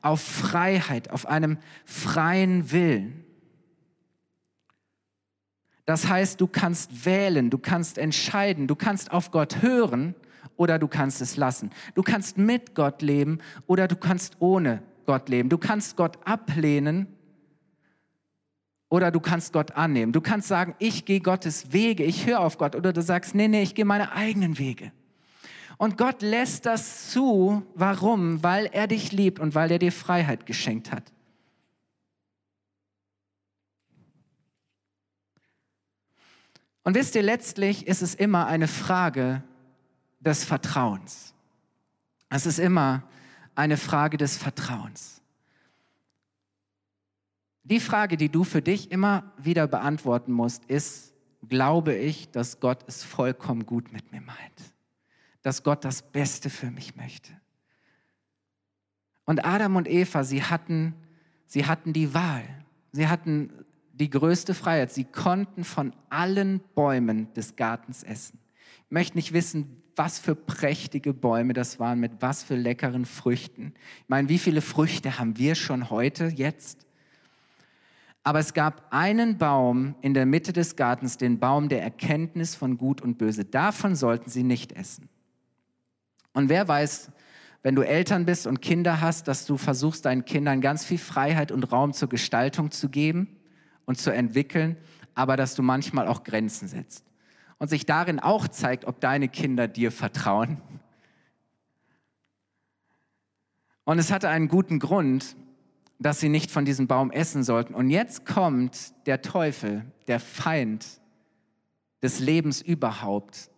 auf 0.00 0.22
Freiheit, 0.22 1.10
auf 1.10 1.26
einem 1.26 1.58
freien 1.84 2.72
Willen. 2.72 3.26
Das 5.84 6.08
heißt, 6.08 6.40
du 6.40 6.46
kannst 6.46 7.04
wählen, 7.04 7.50
du 7.50 7.58
kannst 7.58 7.98
entscheiden, 7.98 8.68
du 8.68 8.74
kannst 8.74 9.12
auf 9.12 9.30
Gott 9.30 9.60
hören 9.60 10.14
oder 10.56 10.78
du 10.78 10.88
kannst 10.88 11.20
es 11.20 11.36
lassen. 11.36 11.72
Du 11.94 12.02
kannst 12.02 12.38
mit 12.38 12.74
Gott 12.74 13.02
leben 13.02 13.40
oder 13.66 13.86
du 13.86 13.96
kannst 13.96 14.36
ohne 14.38 14.82
Gott 15.04 15.28
leben. 15.28 15.50
Du 15.50 15.58
kannst 15.58 15.94
Gott 15.94 16.26
ablehnen 16.26 17.17
oder 18.88 19.10
du 19.10 19.20
kannst 19.20 19.52
Gott 19.52 19.72
annehmen. 19.72 20.12
Du 20.12 20.20
kannst 20.20 20.48
sagen, 20.48 20.74
ich 20.78 21.04
gehe 21.04 21.20
Gottes 21.20 21.72
Wege, 21.72 22.04
ich 22.04 22.26
höre 22.26 22.40
auf 22.40 22.56
Gott. 22.56 22.74
Oder 22.74 22.92
du 22.92 23.02
sagst, 23.02 23.34
nee, 23.34 23.48
nee, 23.48 23.62
ich 23.62 23.74
gehe 23.74 23.84
meine 23.84 24.12
eigenen 24.12 24.58
Wege. 24.58 24.92
Und 25.76 25.98
Gott 25.98 26.22
lässt 26.22 26.66
das 26.66 27.10
zu. 27.10 27.62
Warum? 27.74 28.42
Weil 28.42 28.66
er 28.66 28.86
dich 28.86 29.12
liebt 29.12 29.38
und 29.38 29.54
weil 29.54 29.70
er 29.70 29.78
dir 29.78 29.92
Freiheit 29.92 30.46
geschenkt 30.46 30.90
hat. 30.90 31.12
Und 36.82 36.94
wisst 36.94 37.14
ihr, 37.14 37.22
letztlich 37.22 37.86
ist 37.86 38.00
es 38.00 38.14
immer 38.14 38.46
eine 38.46 38.66
Frage 38.66 39.42
des 40.20 40.44
Vertrauens. 40.44 41.34
Es 42.30 42.46
ist 42.46 42.58
immer 42.58 43.02
eine 43.54 43.76
Frage 43.76 44.16
des 44.16 44.38
Vertrauens. 44.38 45.20
Die 47.70 47.80
Frage, 47.80 48.16
die 48.16 48.30
du 48.30 48.44
für 48.44 48.62
dich 48.62 48.90
immer 48.90 49.30
wieder 49.36 49.66
beantworten 49.66 50.32
musst, 50.32 50.64
ist, 50.66 51.14
glaube 51.46 51.94
ich, 51.94 52.30
dass 52.30 52.60
Gott 52.60 52.84
es 52.86 53.04
vollkommen 53.04 53.66
gut 53.66 53.92
mit 53.92 54.10
mir 54.10 54.22
meint? 54.22 54.74
Dass 55.42 55.62
Gott 55.62 55.84
das 55.84 56.00
Beste 56.00 56.48
für 56.48 56.70
mich 56.70 56.96
möchte? 56.96 57.30
Und 59.26 59.44
Adam 59.44 59.76
und 59.76 59.86
Eva, 59.86 60.24
sie 60.24 60.42
hatten, 60.42 60.94
sie 61.46 61.66
hatten 61.66 61.92
die 61.92 62.14
Wahl. 62.14 62.42
Sie 62.92 63.06
hatten 63.06 63.50
die 63.92 64.08
größte 64.08 64.54
Freiheit. 64.54 64.90
Sie 64.90 65.04
konnten 65.04 65.62
von 65.62 65.92
allen 66.08 66.60
Bäumen 66.74 67.30
des 67.34 67.54
Gartens 67.54 68.02
essen. 68.02 68.38
Ich 68.86 68.90
möchte 68.90 69.18
nicht 69.18 69.34
wissen, 69.34 69.82
was 69.94 70.18
für 70.18 70.34
prächtige 70.34 71.12
Bäume 71.12 71.52
das 71.52 71.78
waren, 71.78 72.00
mit 72.00 72.12
was 72.20 72.42
für 72.42 72.56
leckeren 72.56 73.04
Früchten. 73.04 73.74
Ich 74.04 74.08
meine, 74.08 74.30
wie 74.30 74.38
viele 74.38 74.62
Früchte 74.62 75.18
haben 75.18 75.36
wir 75.36 75.54
schon 75.54 75.90
heute, 75.90 76.28
jetzt? 76.28 76.87
Aber 78.28 78.40
es 78.40 78.52
gab 78.52 78.88
einen 78.90 79.38
Baum 79.38 79.94
in 80.02 80.12
der 80.12 80.26
Mitte 80.26 80.52
des 80.52 80.76
Gartens, 80.76 81.16
den 81.16 81.38
Baum 81.38 81.70
der 81.70 81.82
Erkenntnis 81.82 82.54
von 82.54 82.76
Gut 82.76 83.00
und 83.00 83.16
Böse. 83.16 83.46
Davon 83.46 83.96
sollten 83.96 84.28
sie 84.28 84.42
nicht 84.42 84.72
essen. 84.72 85.08
Und 86.34 86.50
wer 86.50 86.68
weiß, 86.68 87.10
wenn 87.62 87.74
du 87.74 87.80
Eltern 87.80 88.26
bist 88.26 88.46
und 88.46 88.60
Kinder 88.60 89.00
hast, 89.00 89.28
dass 89.28 89.46
du 89.46 89.56
versuchst, 89.56 90.04
deinen 90.04 90.26
Kindern 90.26 90.60
ganz 90.60 90.84
viel 90.84 90.98
Freiheit 90.98 91.50
und 91.50 91.72
Raum 91.72 91.94
zur 91.94 92.10
Gestaltung 92.10 92.70
zu 92.70 92.90
geben 92.90 93.34
und 93.86 93.96
zu 93.96 94.10
entwickeln, 94.10 94.76
aber 95.14 95.38
dass 95.38 95.54
du 95.54 95.62
manchmal 95.62 96.06
auch 96.06 96.22
Grenzen 96.22 96.68
setzt. 96.68 97.06
Und 97.56 97.70
sich 97.70 97.86
darin 97.86 98.20
auch 98.20 98.46
zeigt, 98.46 98.84
ob 98.84 99.00
deine 99.00 99.30
Kinder 99.30 99.68
dir 99.68 99.90
vertrauen. 99.90 100.60
Und 103.84 103.98
es 103.98 104.12
hatte 104.12 104.28
einen 104.28 104.48
guten 104.48 104.80
Grund, 104.80 105.34
dass 105.98 106.20
sie 106.20 106.28
nicht 106.28 106.50
von 106.50 106.64
diesem 106.64 106.86
Baum 106.86 107.10
essen 107.10 107.42
sollten. 107.42 107.74
Und 107.74 107.90
jetzt 107.90 108.24
kommt 108.24 108.94
der 109.06 109.22
Teufel, 109.22 109.84
der 110.06 110.20
Feind 110.20 110.86
des 112.02 112.20
Lebens 112.20 112.62
überhaupt. 112.62 113.50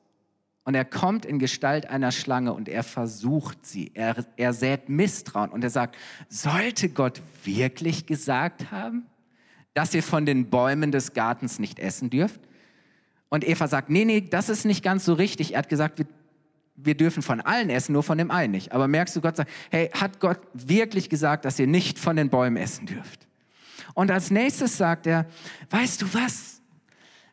Und 0.65 0.75
er 0.75 0.85
kommt 0.85 1.27
in 1.27 1.39
Gestalt 1.39 1.87
einer 1.87 2.13
Schlange 2.13 2.53
und 2.53 2.69
er 2.69 2.83
versucht 2.83 3.67
sie. 3.67 3.91
Er, 3.95 4.25
er 4.37 4.53
sät 4.53 4.89
Misstrauen 4.89 5.51
und 5.51 5.65
er 5.65 5.71
sagt, 5.71 5.97
sollte 6.29 6.89
Gott 6.89 7.21
wirklich 7.45 8.07
gesagt 8.07 8.71
haben, 8.71 9.07
dass 9.75 9.95
ihr 9.95 10.03
von 10.03 10.27
den 10.27 10.49
Bäumen 10.51 10.93
des 10.93 11.13
Gartens 11.13 11.59
nicht 11.59 11.79
essen 11.79 12.11
dürft? 12.11 12.41
Und 13.29 13.47
Eva 13.47 13.69
sagt, 13.69 13.91
nee, 13.91 14.05
nee, 14.05 14.21
das 14.21 14.49
ist 14.49 14.65
nicht 14.65 14.83
ganz 14.83 15.05
so 15.05 15.15
richtig. 15.15 15.53
Er 15.53 15.61
hat 15.61 15.69
gesagt, 15.69 15.99
wir 15.99 16.07
wir 16.83 16.97
dürfen 16.97 17.23
von 17.23 17.41
allen 17.41 17.71
essen, 17.71 17.93
nur 17.93 18.03
von 18.03 18.19
dem 18.19 18.31
einen 18.31 18.53
nicht. 18.53 18.73
Aber 18.73 18.89
merkst 18.89 19.17
du, 19.17 19.21
Gott 19.21 19.37
sagt, 19.37 19.51
hey, 19.71 19.91
hat 19.93 20.21
Gott 20.21 20.41
wirklich 20.53 21.09
gesagt, 21.09 21.45
dass 21.45 21.59
ihr 21.59 21.67
nicht 21.67 21.99
von 21.99 22.17
den 22.17 22.31
Bäumen 22.31 22.57
essen 22.57 22.87
dürft? 22.87 23.27
Und 23.95 24.11
als 24.11 24.31
nächstes 24.31 24.77
sagt 24.77 25.07
er, 25.07 25.27
weißt 25.71 26.03
du 26.03 26.15
was? 26.15 26.61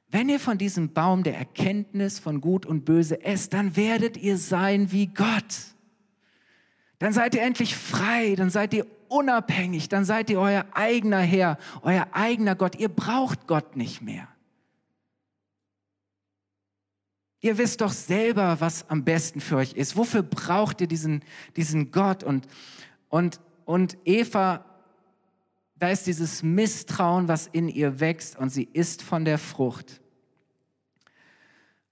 Wenn 0.10 0.30
ihr 0.30 0.40
von 0.40 0.58
diesem 0.58 0.94
Baum 0.94 1.24
der 1.24 1.38
Erkenntnis 1.38 2.20
von 2.20 2.40
Gut 2.40 2.66
und 2.66 2.86
Böse 2.86 3.24
esst, 3.24 3.54
dann 3.54 3.76
werdet 3.76 4.18
ihr 4.18 4.38
sein 4.38 4.92
wie 4.92 5.08
Gott. 5.08 5.76
Dann 7.00 7.14
seid 7.14 7.36
ihr 7.36 7.42
endlich 7.42 7.76
frei, 7.76 8.36
dann 8.36 8.50
seid 8.50 8.74
ihr 8.74 8.88
unabhängig, 9.10 9.90
dann 9.90 10.06
seid 10.06 10.30
ihr 10.30 10.40
euer 10.40 10.66
eigener 10.72 11.20
Herr, 11.20 11.58
euer 11.82 12.08
eigener 12.12 12.56
Gott. 12.56 12.80
Ihr 12.80 12.90
braucht 12.90 13.48
Gott 13.48 13.76
nicht 13.76 14.02
mehr. 14.02 14.28
Ihr 17.40 17.58
wisst 17.58 17.82
doch 17.82 17.92
selber, 17.92 18.60
was 18.60 18.90
am 18.90 19.04
besten 19.04 19.42
für 19.42 19.58
euch 19.58 19.74
ist. 19.74 19.96
Wofür 19.96 20.24
braucht 20.24 20.82
ihr 20.82 20.88
diesen, 20.88 21.24
diesen 21.56 21.92
Gott? 21.92 22.24
Und, 22.24 22.48
und, 23.10 23.40
und 23.66 23.98
Eva, 24.06 24.66
da 25.76 25.90
ist 25.90 26.08
dieses 26.08 26.42
Misstrauen, 26.42 27.28
was 27.28 27.48
in 27.48 27.70
ihr 27.70 28.00
wächst 28.00 28.38
und 28.38 28.50
sie 28.50 28.68
isst 28.74 29.04
von 29.04 29.26
der 29.26 29.38
Frucht. 29.38 30.02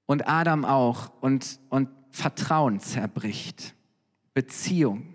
Und 0.08 0.28
Adam 0.28 0.66
auch. 0.66 1.12
Und, 1.22 1.60
und 1.70 1.90
Vertrauen 2.10 2.80
zerbricht. 2.80 3.76
Beziehung. 4.34 5.14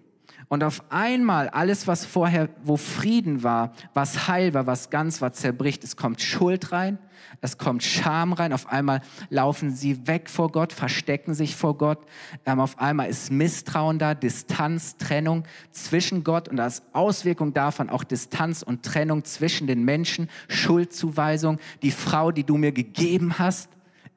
Und 0.53 0.65
auf 0.65 0.83
einmal 0.91 1.49
alles, 1.49 1.87
was 1.87 2.05
vorher, 2.05 2.49
wo 2.65 2.77
Frieden 2.77 3.45
war, 3.45 3.73
was 3.95 4.27
heil 4.27 4.53
war, 4.53 4.67
was 4.67 4.91
ganz 4.91 5.23
war, 5.23 5.33
zerbricht. 5.33 5.85
Es 5.85 5.95
kommt 5.95 6.21
Schuld 6.21 6.73
rein, 6.73 6.99
es 7.41 7.57
kommt 7.57 7.85
Scham 7.85 8.33
rein. 8.33 8.53
Auf 8.53 8.67
einmal 8.67 9.01
laufen 9.29 9.71
sie 9.71 10.09
weg 10.09 10.29
vor 10.29 10.51
Gott, 10.51 10.73
verstecken 10.73 11.35
sich 11.35 11.55
vor 11.55 11.79
Gott. 11.79 12.01
Ähm, 12.47 12.59
auf 12.59 12.81
einmal 12.81 13.09
ist 13.09 13.31
Misstrauen 13.31 14.01
da, 14.01 14.15
Distanz, 14.15 14.97
Trennung 14.97 15.45
zwischen 15.71 16.25
Gott 16.25 16.49
und 16.49 16.59
als 16.59 16.83
Auswirkung 16.93 17.55
davon 17.55 17.89
auch 17.89 18.03
Distanz 18.03 18.63
und 18.63 18.85
Trennung 18.85 19.23
zwischen 19.23 19.69
den 19.69 19.85
Menschen, 19.85 20.29
Schuldzuweisung. 20.49 21.61
Die 21.83 21.93
Frau, 21.93 22.33
die 22.33 22.43
du 22.43 22.57
mir 22.57 22.73
gegeben 22.73 23.39
hast, 23.39 23.69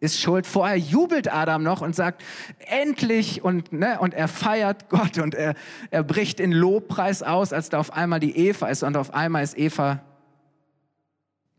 ist 0.04 0.20
schuld. 0.20 0.46
Vorher 0.46 0.78
jubelt 0.78 1.32
Adam 1.32 1.64
noch 1.64 1.82
und 1.82 1.96
sagt, 1.96 2.24
endlich, 2.60 3.42
und, 3.42 3.72
ne, 3.72 3.98
und 4.00 4.14
er 4.14 4.28
feiert 4.28 4.90
Gott 4.90 5.18
und 5.18 5.34
er, 5.34 5.56
er 5.92 6.04
bricht 6.04 6.42
in 6.42 6.52
Lobpreis 6.52 7.24
aus, 7.24 7.54
als 7.54 7.70
da 7.70 7.80
auf 7.80 7.94
einmal 7.94 8.20
die 8.20 8.38
Eva 8.38 8.68
ist 8.68 8.84
und 8.84 8.98
auf 8.98 9.14
einmal 9.14 9.44
ist 9.44 9.58
Eva 9.58 10.04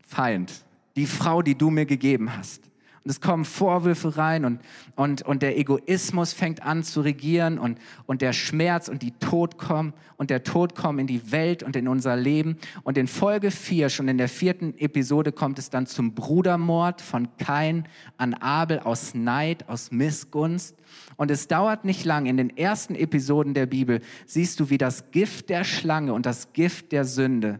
Feind, 0.07 0.53
die 0.95 1.07
Frau, 1.07 1.41
die 1.41 1.55
du 1.55 1.71
mir 1.71 1.87
gegeben 1.87 2.37
hast. 2.37 2.61
Und 3.05 3.11
es 3.11 3.21
kommen 3.21 3.45
Vorwürfe 3.45 4.17
rein 4.17 4.45
und, 4.45 4.61
und, 4.95 5.21
und 5.21 5.43
der 5.43 5.59
Egoismus 5.59 6.33
fängt 6.33 6.63
an 6.63 6.81
zu 6.81 7.01
regieren 7.01 7.59
und, 7.59 7.77
und 8.07 8.23
der 8.23 8.33
Schmerz 8.33 8.87
und 8.87 9.03
die 9.03 9.11
Tod 9.11 9.59
kommen 9.59 9.93
und 10.17 10.31
der 10.31 10.43
Tod 10.43 10.73
kommen 10.73 10.97
in 10.97 11.05
die 11.05 11.31
Welt 11.31 11.61
und 11.61 11.75
in 11.75 11.87
unser 11.87 12.15
Leben. 12.15 12.57
Und 12.81 12.97
in 12.97 13.05
Folge 13.05 13.51
4, 13.51 13.89
schon 13.89 14.07
in 14.07 14.17
der 14.17 14.27
vierten 14.27 14.75
Episode, 14.79 15.31
kommt 15.31 15.59
es 15.59 15.69
dann 15.69 15.85
zum 15.85 16.15
Brudermord 16.15 16.99
von 16.99 17.27
Kain 17.37 17.87
an 18.17 18.33
Abel 18.33 18.79
aus 18.79 19.13
Neid, 19.13 19.69
aus 19.69 19.91
Missgunst. 19.91 20.75
Und 21.15 21.29
es 21.29 21.47
dauert 21.47 21.85
nicht 21.85 22.05
lang. 22.05 22.25
In 22.25 22.37
den 22.37 22.57
ersten 22.57 22.95
Episoden 22.95 23.53
der 23.53 23.67
Bibel 23.67 24.01
siehst 24.25 24.59
du, 24.59 24.71
wie 24.71 24.79
das 24.79 25.11
Gift 25.11 25.49
der 25.49 25.63
Schlange 25.63 26.11
und 26.11 26.25
das 26.25 26.53
Gift 26.53 26.91
der 26.91 27.05
Sünde 27.05 27.59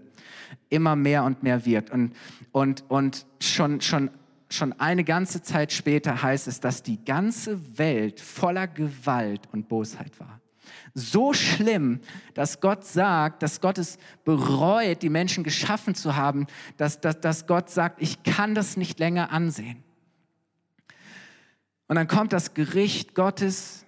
immer 0.69 0.95
mehr 0.95 1.23
und 1.23 1.43
mehr 1.43 1.67
wirkt. 1.67 1.91
Und, 1.91 2.13
und, 2.51 2.83
und 2.89 3.27
schon, 3.39 3.81
schon 3.81 4.09
schon 4.49 4.73
eine 4.73 5.03
ganze 5.03 5.41
Zeit 5.41 5.71
später 5.71 6.21
heißt 6.21 6.47
es, 6.47 6.59
dass 6.59 6.83
die 6.83 7.03
ganze 7.03 7.77
Welt 7.77 8.19
voller 8.19 8.67
Gewalt 8.67 9.41
und 9.51 9.67
Bosheit 9.67 10.19
war. 10.19 10.41
So 10.93 11.33
schlimm, 11.33 11.99
dass 12.33 12.61
Gott 12.61 12.85
sagt, 12.85 13.43
dass 13.43 13.59
Gott 13.59 13.77
es 13.77 13.97
bereut, 14.23 15.01
die 15.01 15.09
Menschen 15.09 15.43
geschaffen 15.43 15.93
zu 15.93 16.15
haben, 16.15 16.47
dass, 16.77 17.01
dass, 17.01 17.19
dass 17.19 17.47
Gott 17.47 17.69
sagt, 17.69 18.01
ich 18.01 18.23
kann 18.23 18.55
das 18.55 18.77
nicht 18.77 18.99
länger 18.99 19.31
ansehen. 19.31 19.83
Und 21.87 21.97
dann 21.97 22.07
kommt 22.07 22.33
das 22.33 22.53
Gericht 22.53 23.13
Gottes 23.13 23.84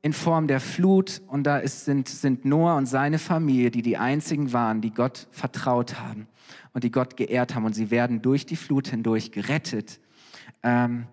in 0.00 0.12
Form 0.12 0.46
der 0.46 0.60
Flut 0.60 1.22
und 1.26 1.44
da 1.44 1.58
ist, 1.58 1.84
sind, 1.84 2.08
sind 2.08 2.44
Noah 2.44 2.76
und 2.76 2.86
seine 2.86 3.18
Familie, 3.18 3.70
die 3.70 3.82
die 3.82 3.96
einzigen 3.96 4.52
waren, 4.52 4.80
die 4.80 4.92
Gott 4.92 5.26
vertraut 5.32 5.98
haben 5.98 6.28
und 6.72 6.84
die 6.84 6.90
Gott 6.90 7.16
geehrt 7.16 7.54
haben 7.54 7.64
und 7.64 7.74
sie 7.74 7.90
werden 7.90 8.22
durch 8.22 8.46
die 8.46 8.56
Flut 8.56 8.88
hindurch 8.88 9.32
gerettet. 9.32 10.00
Ähm, 10.62 11.06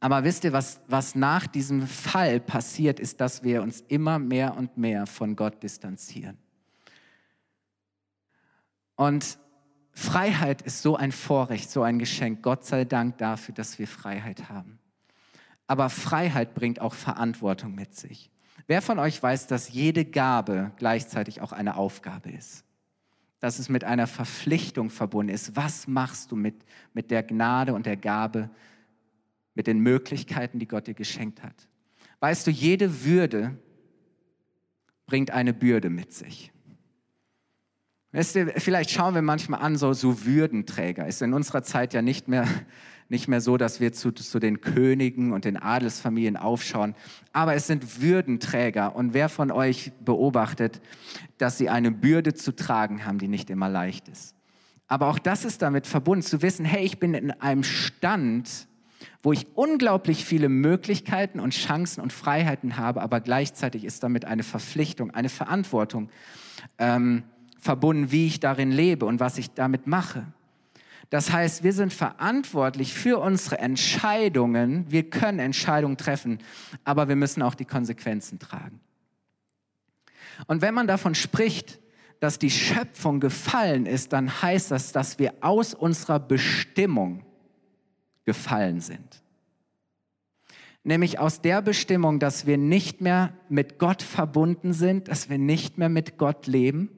aber 0.00 0.24
wisst 0.24 0.44
ihr, 0.44 0.54
was, 0.54 0.80
was 0.88 1.14
nach 1.14 1.46
diesem 1.46 1.86
Fall 1.86 2.40
passiert, 2.40 2.98
ist, 2.98 3.20
dass 3.20 3.42
wir 3.44 3.62
uns 3.62 3.82
immer 3.88 4.18
mehr 4.18 4.56
und 4.56 4.78
mehr 4.78 5.06
von 5.06 5.36
Gott 5.36 5.62
distanzieren. 5.62 6.38
Und 8.96 9.38
Freiheit 9.92 10.62
ist 10.62 10.80
so 10.80 10.96
ein 10.96 11.12
Vorrecht, 11.12 11.70
so 11.70 11.82
ein 11.82 11.98
Geschenk. 11.98 12.42
Gott 12.42 12.64
sei 12.64 12.86
Dank 12.86 13.18
dafür, 13.18 13.54
dass 13.54 13.78
wir 13.78 13.86
Freiheit 13.86 14.48
haben. 14.48 14.79
Aber 15.70 15.88
Freiheit 15.88 16.56
bringt 16.56 16.80
auch 16.80 16.94
Verantwortung 16.94 17.76
mit 17.76 17.94
sich. 17.94 18.28
Wer 18.66 18.82
von 18.82 18.98
euch 18.98 19.22
weiß, 19.22 19.46
dass 19.46 19.70
jede 19.72 20.04
Gabe 20.04 20.72
gleichzeitig 20.78 21.40
auch 21.42 21.52
eine 21.52 21.76
Aufgabe 21.76 22.28
ist? 22.28 22.64
Dass 23.38 23.60
es 23.60 23.68
mit 23.68 23.84
einer 23.84 24.08
Verpflichtung 24.08 24.90
verbunden 24.90 25.32
ist. 25.32 25.54
Was 25.54 25.86
machst 25.86 26.32
du 26.32 26.34
mit, 26.34 26.64
mit 26.92 27.12
der 27.12 27.22
Gnade 27.22 27.72
und 27.72 27.86
der 27.86 27.96
Gabe, 27.96 28.50
mit 29.54 29.68
den 29.68 29.78
Möglichkeiten, 29.78 30.58
die 30.58 30.66
Gott 30.66 30.88
dir 30.88 30.94
geschenkt 30.94 31.44
hat? 31.44 31.68
Weißt 32.18 32.48
du, 32.48 32.50
jede 32.50 33.04
Würde 33.04 33.56
bringt 35.06 35.30
eine 35.30 35.54
Bürde 35.54 35.88
mit 35.88 36.12
sich. 36.12 36.50
Weißt 38.10 38.34
du, 38.34 38.46
vielleicht 38.56 38.90
schauen 38.90 39.14
wir 39.14 39.22
manchmal 39.22 39.60
an, 39.60 39.76
so, 39.76 39.92
so 39.92 40.24
Würdenträger. 40.24 41.06
Ist 41.06 41.22
in 41.22 41.32
unserer 41.32 41.62
Zeit 41.62 41.94
ja 41.94 42.02
nicht 42.02 42.26
mehr, 42.26 42.48
nicht 43.10 43.28
mehr 43.28 43.40
so, 43.40 43.56
dass 43.56 43.80
wir 43.80 43.92
zu, 43.92 44.12
zu 44.12 44.38
den 44.38 44.60
Königen 44.60 45.32
und 45.32 45.44
den 45.44 45.56
Adelsfamilien 45.56 46.36
aufschauen. 46.36 46.94
Aber 47.32 47.54
es 47.54 47.66
sind 47.66 48.00
Würdenträger. 48.00 48.94
Und 48.94 49.14
wer 49.14 49.28
von 49.28 49.50
euch 49.50 49.92
beobachtet, 50.04 50.80
dass 51.36 51.58
sie 51.58 51.68
eine 51.68 51.90
Bürde 51.90 52.34
zu 52.34 52.54
tragen 52.54 53.04
haben, 53.04 53.18
die 53.18 53.28
nicht 53.28 53.50
immer 53.50 53.68
leicht 53.68 54.08
ist? 54.08 54.34
Aber 54.86 55.08
auch 55.08 55.18
das 55.18 55.44
ist 55.44 55.60
damit 55.60 55.86
verbunden, 55.86 56.22
zu 56.22 56.40
wissen, 56.40 56.64
hey, 56.64 56.84
ich 56.84 56.98
bin 56.98 57.14
in 57.14 57.32
einem 57.32 57.64
Stand, 57.64 58.68
wo 59.22 59.32
ich 59.32 59.46
unglaublich 59.54 60.24
viele 60.24 60.48
Möglichkeiten 60.48 61.40
und 61.40 61.52
Chancen 61.52 62.00
und 62.00 62.12
Freiheiten 62.12 62.76
habe, 62.76 63.02
aber 63.02 63.20
gleichzeitig 63.20 63.84
ist 63.84 64.02
damit 64.02 64.24
eine 64.24 64.42
Verpflichtung, 64.42 65.10
eine 65.10 65.28
Verantwortung. 65.28 66.10
Ähm, 66.78 67.24
verbunden, 67.58 68.10
wie 68.10 68.26
ich 68.26 68.40
darin 68.40 68.70
lebe 68.70 69.04
und 69.04 69.20
was 69.20 69.36
ich 69.36 69.50
damit 69.50 69.86
mache. 69.86 70.26
Das 71.08 71.32
heißt, 71.32 71.64
wir 71.64 71.72
sind 71.72 71.92
verantwortlich 71.92 72.94
für 72.94 73.18
unsere 73.18 73.58
Entscheidungen. 73.58 74.84
Wir 74.90 75.08
können 75.08 75.38
Entscheidungen 75.38 75.96
treffen, 75.96 76.38
aber 76.84 77.08
wir 77.08 77.16
müssen 77.16 77.42
auch 77.42 77.54
die 77.54 77.64
Konsequenzen 77.64 78.38
tragen. 78.38 78.80
Und 80.46 80.62
wenn 80.62 80.74
man 80.74 80.86
davon 80.86 81.14
spricht, 81.14 81.80
dass 82.20 82.38
die 82.38 82.50
Schöpfung 82.50 83.18
gefallen 83.18 83.86
ist, 83.86 84.12
dann 84.12 84.42
heißt 84.42 84.70
das, 84.70 84.92
dass 84.92 85.18
wir 85.18 85.34
aus 85.40 85.74
unserer 85.74 86.20
Bestimmung 86.20 87.24
gefallen 88.26 88.80
sind. 88.80 89.22
Nämlich 90.84 91.18
aus 91.18 91.40
der 91.40 91.62
Bestimmung, 91.62 92.20
dass 92.20 92.46
wir 92.46 92.58
nicht 92.58 93.00
mehr 93.00 93.32
mit 93.48 93.78
Gott 93.78 94.02
verbunden 94.02 94.72
sind, 94.72 95.08
dass 95.08 95.28
wir 95.28 95.38
nicht 95.38 95.78
mehr 95.78 95.88
mit 95.88 96.18
Gott 96.18 96.46
leben, 96.46 96.90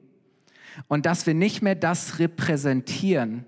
und 0.87 1.05
dass 1.05 1.27
wir 1.27 1.33
nicht 1.33 1.61
mehr 1.61 1.75
das 1.75 2.19
repräsentieren 2.19 3.45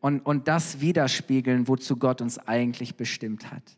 und, 0.00 0.20
und 0.20 0.48
das 0.48 0.80
widerspiegeln, 0.80 1.68
wozu 1.68 1.96
Gott 1.96 2.20
uns 2.20 2.38
eigentlich 2.38 2.96
bestimmt 2.96 3.50
hat. 3.50 3.76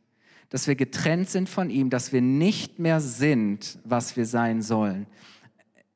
Dass 0.50 0.66
wir 0.66 0.76
getrennt 0.76 1.28
sind 1.28 1.48
von 1.48 1.70
ihm, 1.70 1.90
dass 1.90 2.12
wir 2.12 2.22
nicht 2.22 2.78
mehr 2.78 3.00
sind, 3.00 3.78
was 3.84 4.16
wir 4.16 4.26
sein 4.26 4.62
sollen. 4.62 5.06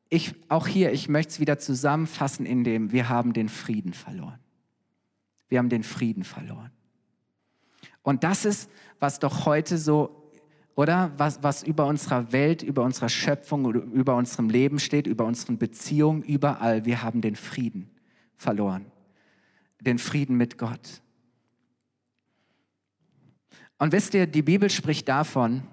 Ich, 0.08 0.34
auch 0.48 0.66
hier, 0.66 0.92
ich 0.92 1.08
möchte 1.08 1.30
es 1.30 1.40
wieder 1.40 1.58
zusammenfassen, 1.58 2.44
indem 2.44 2.92
wir 2.92 3.08
haben 3.08 3.32
den 3.32 3.48
Frieden 3.48 3.94
verloren. 3.94 4.38
Wir 5.48 5.58
haben 5.58 5.70
den 5.70 5.82
Frieden 5.82 6.24
verloren. 6.24 6.70
Und 8.02 8.24
das 8.24 8.44
ist, 8.44 8.68
was 9.00 9.18
doch 9.18 9.46
heute 9.46 9.78
so 9.78 10.22
oder? 10.74 11.12
Was, 11.16 11.42
was 11.42 11.62
über 11.62 11.86
unserer 11.86 12.32
Welt, 12.32 12.62
über 12.62 12.82
unserer 12.82 13.08
Schöpfung, 13.08 13.72
über 13.92 14.16
unserem 14.16 14.48
Leben 14.48 14.78
steht, 14.78 15.06
über 15.06 15.24
unseren 15.24 15.58
Beziehungen, 15.58 16.22
überall. 16.22 16.84
Wir 16.84 17.02
haben 17.02 17.20
den 17.20 17.36
Frieden 17.36 17.90
verloren. 18.36 18.91
Den 19.84 19.98
Frieden 19.98 20.36
mit 20.36 20.58
Gott. 20.58 21.02
Und 23.78 23.92
wisst 23.92 24.14
ihr, 24.14 24.26
die 24.26 24.42
Bibel 24.42 24.70
spricht 24.70 25.08
davon, 25.08 25.66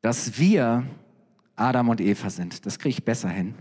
dass 0.00 0.38
wir 0.38 0.86
Adam 1.56 1.88
und 1.88 2.00
Eva 2.00 2.30
sind. 2.30 2.64
Das 2.64 2.78
kriege 2.78 2.90
ich 2.90 3.04
besser 3.04 3.28
hin. 3.28 3.54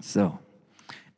So, 0.00 0.38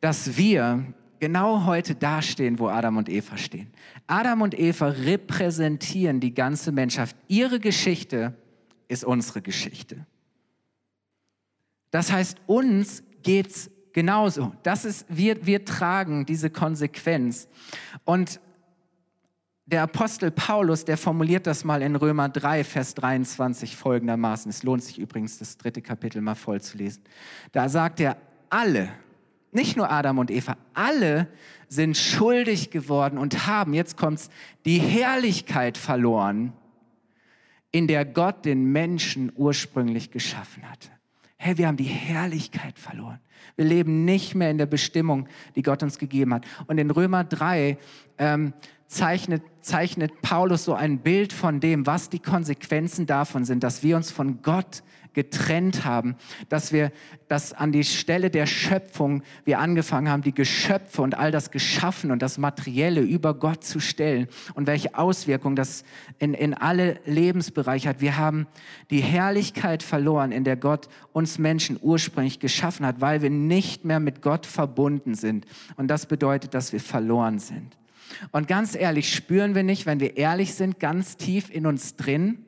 dass 0.06 0.36
wir 0.36 0.84
genau 1.18 1.64
heute 1.64 1.96
dastehen, 1.96 2.60
wo 2.60 2.68
Adam 2.68 2.96
und 2.96 3.08
Eva 3.08 3.36
stehen. 3.36 3.72
Adam 4.06 4.40
und 4.42 4.56
Eva 4.56 4.86
repräsentieren 4.86 6.20
die 6.20 6.32
ganze 6.32 6.70
Menschheit. 6.70 7.16
Ihre 7.26 7.58
Geschichte 7.58 8.32
ist 8.86 9.02
unsere 9.02 9.42
Geschichte. 9.42 10.06
Das 11.90 12.12
heißt, 12.12 12.38
uns 12.46 13.02
geht 13.24 13.48
es 13.48 13.70
Genauso. 13.92 14.52
Das 14.62 14.84
ist, 14.84 15.06
wir, 15.08 15.44
wir 15.44 15.64
tragen 15.64 16.24
diese 16.26 16.50
Konsequenz. 16.50 17.48
Und 18.04 18.40
der 19.64 19.82
Apostel 19.82 20.30
Paulus, 20.30 20.84
der 20.84 20.98
formuliert 20.98 21.48
das 21.48 21.64
mal 21.64 21.80
in 21.80 21.96
Römer 21.96 22.28
3, 22.28 22.62
Vers 22.62 22.94
23 22.94 23.74
folgendermaßen. 23.74 24.50
Es 24.50 24.62
lohnt 24.62 24.84
sich 24.84 24.98
übrigens, 24.98 25.38
das 25.38 25.56
dritte 25.56 25.80
Kapitel 25.80 26.20
mal 26.20 26.36
voll 26.36 26.60
zu 26.60 26.76
lesen. 26.76 27.02
Da 27.52 27.70
sagt 27.70 27.98
er, 27.98 28.18
alle, 28.50 28.90
nicht 29.56 29.76
nur 29.76 29.90
Adam 29.90 30.18
und 30.18 30.30
Eva, 30.30 30.56
alle 30.74 31.26
sind 31.68 31.96
schuldig 31.96 32.70
geworden 32.70 33.18
und 33.18 33.48
haben, 33.48 33.74
jetzt 33.74 33.96
kommt's, 33.96 34.30
die 34.64 34.78
Herrlichkeit 34.78 35.76
verloren, 35.76 36.52
in 37.72 37.88
der 37.88 38.04
Gott 38.04 38.44
den 38.44 38.70
Menschen 38.70 39.32
ursprünglich 39.34 40.12
geschaffen 40.12 40.70
hatte. 40.70 40.90
Hey, 41.36 41.58
wir 41.58 41.66
haben 41.66 41.76
die 41.76 41.84
Herrlichkeit 41.84 42.78
verloren. 42.78 43.20
Wir 43.56 43.64
leben 43.64 44.04
nicht 44.04 44.34
mehr 44.34 44.50
in 44.50 44.58
der 44.58 44.66
Bestimmung, 44.66 45.28
die 45.54 45.62
Gott 45.62 45.82
uns 45.82 45.98
gegeben 45.98 46.32
hat. 46.32 46.46
Und 46.66 46.78
in 46.78 46.90
Römer 46.90 47.24
3 47.24 47.76
ähm, 48.18 48.52
zeichnet, 48.86 49.42
zeichnet 49.60 50.22
Paulus 50.22 50.64
so 50.64 50.74
ein 50.74 50.98
Bild 50.98 51.32
von 51.32 51.60
dem, 51.60 51.86
was 51.86 52.08
die 52.08 52.18
Konsequenzen 52.18 53.06
davon 53.06 53.44
sind, 53.44 53.62
dass 53.62 53.82
wir 53.82 53.96
uns 53.96 54.10
von 54.10 54.42
Gott 54.42 54.82
getrennt 55.16 55.86
haben, 55.86 56.14
dass 56.50 56.74
wir, 56.74 56.92
dass 57.26 57.54
an 57.54 57.72
die 57.72 57.84
Stelle 57.84 58.28
der 58.28 58.44
Schöpfung 58.44 59.22
wir 59.46 59.60
angefangen 59.60 60.10
haben, 60.10 60.20
die 60.20 60.34
Geschöpfe 60.34 61.00
und 61.00 61.16
all 61.16 61.32
das 61.32 61.50
Geschaffen 61.50 62.10
und 62.10 62.20
das 62.20 62.36
Materielle 62.36 63.00
über 63.00 63.32
Gott 63.32 63.64
zu 63.64 63.80
stellen 63.80 64.28
und 64.52 64.66
welche 64.66 64.96
Auswirkungen 64.96 65.56
das 65.56 65.84
in, 66.18 66.34
in 66.34 66.52
alle 66.52 67.00
Lebensbereiche 67.06 67.88
hat. 67.88 68.02
Wir 68.02 68.18
haben 68.18 68.46
die 68.90 69.00
Herrlichkeit 69.00 69.82
verloren, 69.82 70.32
in 70.32 70.44
der 70.44 70.56
Gott 70.56 70.86
uns 71.14 71.38
Menschen 71.38 71.78
ursprünglich 71.80 72.38
geschaffen 72.38 72.84
hat, 72.84 73.00
weil 73.00 73.22
wir 73.22 73.30
nicht 73.30 73.86
mehr 73.86 74.00
mit 74.00 74.20
Gott 74.20 74.44
verbunden 74.44 75.14
sind. 75.14 75.46
Und 75.76 75.88
das 75.88 76.04
bedeutet, 76.04 76.52
dass 76.52 76.74
wir 76.74 76.80
verloren 76.80 77.38
sind. 77.38 77.74
Und 78.32 78.48
ganz 78.48 78.74
ehrlich, 78.74 79.12
spüren 79.14 79.54
wir 79.54 79.62
nicht, 79.62 79.86
wenn 79.86 79.98
wir 79.98 80.18
ehrlich 80.18 80.52
sind, 80.52 80.78
ganz 80.78 81.16
tief 81.16 81.48
in 81.50 81.64
uns 81.64 81.96
drin, 81.96 82.45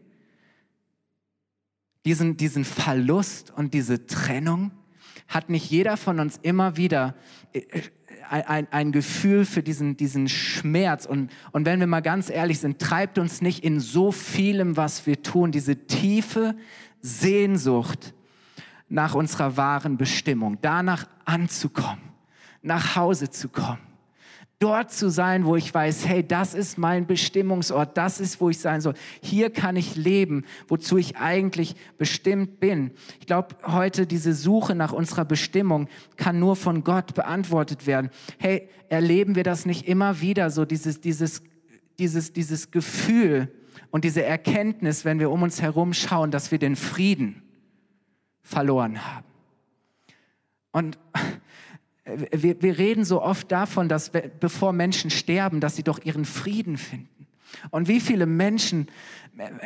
diesen, 2.08 2.38
diesen 2.38 2.64
Verlust 2.64 3.52
und 3.54 3.74
diese 3.74 4.06
Trennung? 4.06 4.70
Hat 5.28 5.50
nicht 5.50 5.70
jeder 5.70 5.98
von 5.98 6.20
uns 6.20 6.38
immer 6.40 6.78
wieder 6.78 7.14
äh, 7.52 7.58
äh, 7.58 7.82
ein, 8.30 8.66
ein, 8.70 8.92
Gefühl 8.92 9.44
für 9.44 9.62
diesen, 9.62 9.98
diesen 9.98 10.26
Schmerz? 10.26 11.04
Und, 11.04 11.30
und 11.52 11.66
wenn 11.66 11.80
wir 11.80 11.86
mal 11.86 12.00
ganz 12.00 12.30
ehrlich 12.30 12.60
sind, 12.60 12.78
treibt 12.78 13.18
uns 13.18 13.42
nicht 13.42 13.62
in 13.62 13.78
so 13.78 14.10
vielem, 14.10 14.78
was 14.78 15.06
wir 15.06 15.22
tun, 15.22 15.52
diese 15.52 15.86
tiefe 15.86 16.56
Sehnsucht 17.02 18.14
nach 18.88 19.14
unserer 19.14 19.58
wahren 19.58 19.98
Bestimmung, 19.98 20.56
danach 20.62 21.06
anzukommen, 21.26 22.00
nach 22.62 22.96
Hause 22.96 23.28
zu 23.28 23.50
kommen 23.50 23.87
dort 24.58 24.90
zu 24.90 25.08
sein, 25.08 25.44
wo 25.44 25.54
ich 25.54 25.72
weiß, 25.72 26.06
hey, 26.06 26.26
das 26.26 26.54
ist 26.54 26.78
mein 26.78 27.06
Bestimmungsort, 27.06 27.96
das 27.96 28.18
ist, 28.18 28.40
wo 28.40 28.50
ich 28.50 28.58
sein 28.58 28.80
soll. 28.80 28.94
Hier 29.22 29.50
kann 29.50 29.76
ich 29.76 29.94
leben, 29.94 30.44
wozu 30.66 30.96
ich 30.96 31.16
eigentlich 31.16 31.76
bestimmt 31.96 32.58
bin. 32.58 32.90
Ich 33.20 33.26
glaube, 33.26 33.56
heute 33.64 34.06
diese 34.06 34.34
Suche 34.34 34.74
nach 34.74 34.92
unserer 34.92 35.24
Bestimmung 35.24 35.88
kann 36.16 36.40
nur 36.40 36.56
von 36.56 36.82
Gott 36.82 37.14
beantwortet 37.14 37.86
werden. 37.86 38.10
Hey, 38.38 38.68
erleben 38.88 39.36
wir 39.36 39.44
das 39.44 39.64
nicht 39.64 39.86
immer 39.86 40.20
wieder 40.20 40.50
so, 40.50 40.64
dieses, 40.64 41.00
dieses, 41.00 41.42
dieses, 41.98 42.32
dieses 42.32 42.70
Gefühl 42.72 43.52
und 43.90 44.04
diese 44.04 44.24
Erkenntnis, 44.24 45.04
wenn 45.04 45.20
wir 45.20 45.30
um 45.30 45.42
uns 45.42 45.62
herum 45.62 45.94
schauen, 45.94 46.30
dass 46.32 46.50
wir 46.50 46.58
den 46.58 46.74
Frieden 46.74 47.42
verloren 48.42 49.04
haben. 49.06 49.26
Und 50.72 50.98
wir, 52.30 52.60
wir 52.62 52.78
reden 52.78 53.04
so 53.04 53.22
oft 53.22 53.50
davon, 53.52 53.88
dass 53.88 54.10
bevor 54.40 54.72
Menschen 54.72 55.10
sterben, 55.10 55.60
dass 55.60 55.76
sie 55.76 55.82
doch 55.82 56.00
ihren 56.04 56.24
Frieden 56.24 56.76
finden. 56.76 57.08
Und 57.70 57.88
wie 57.88 58.00
viele 58.00 58.26
Menschen 58.26 58.88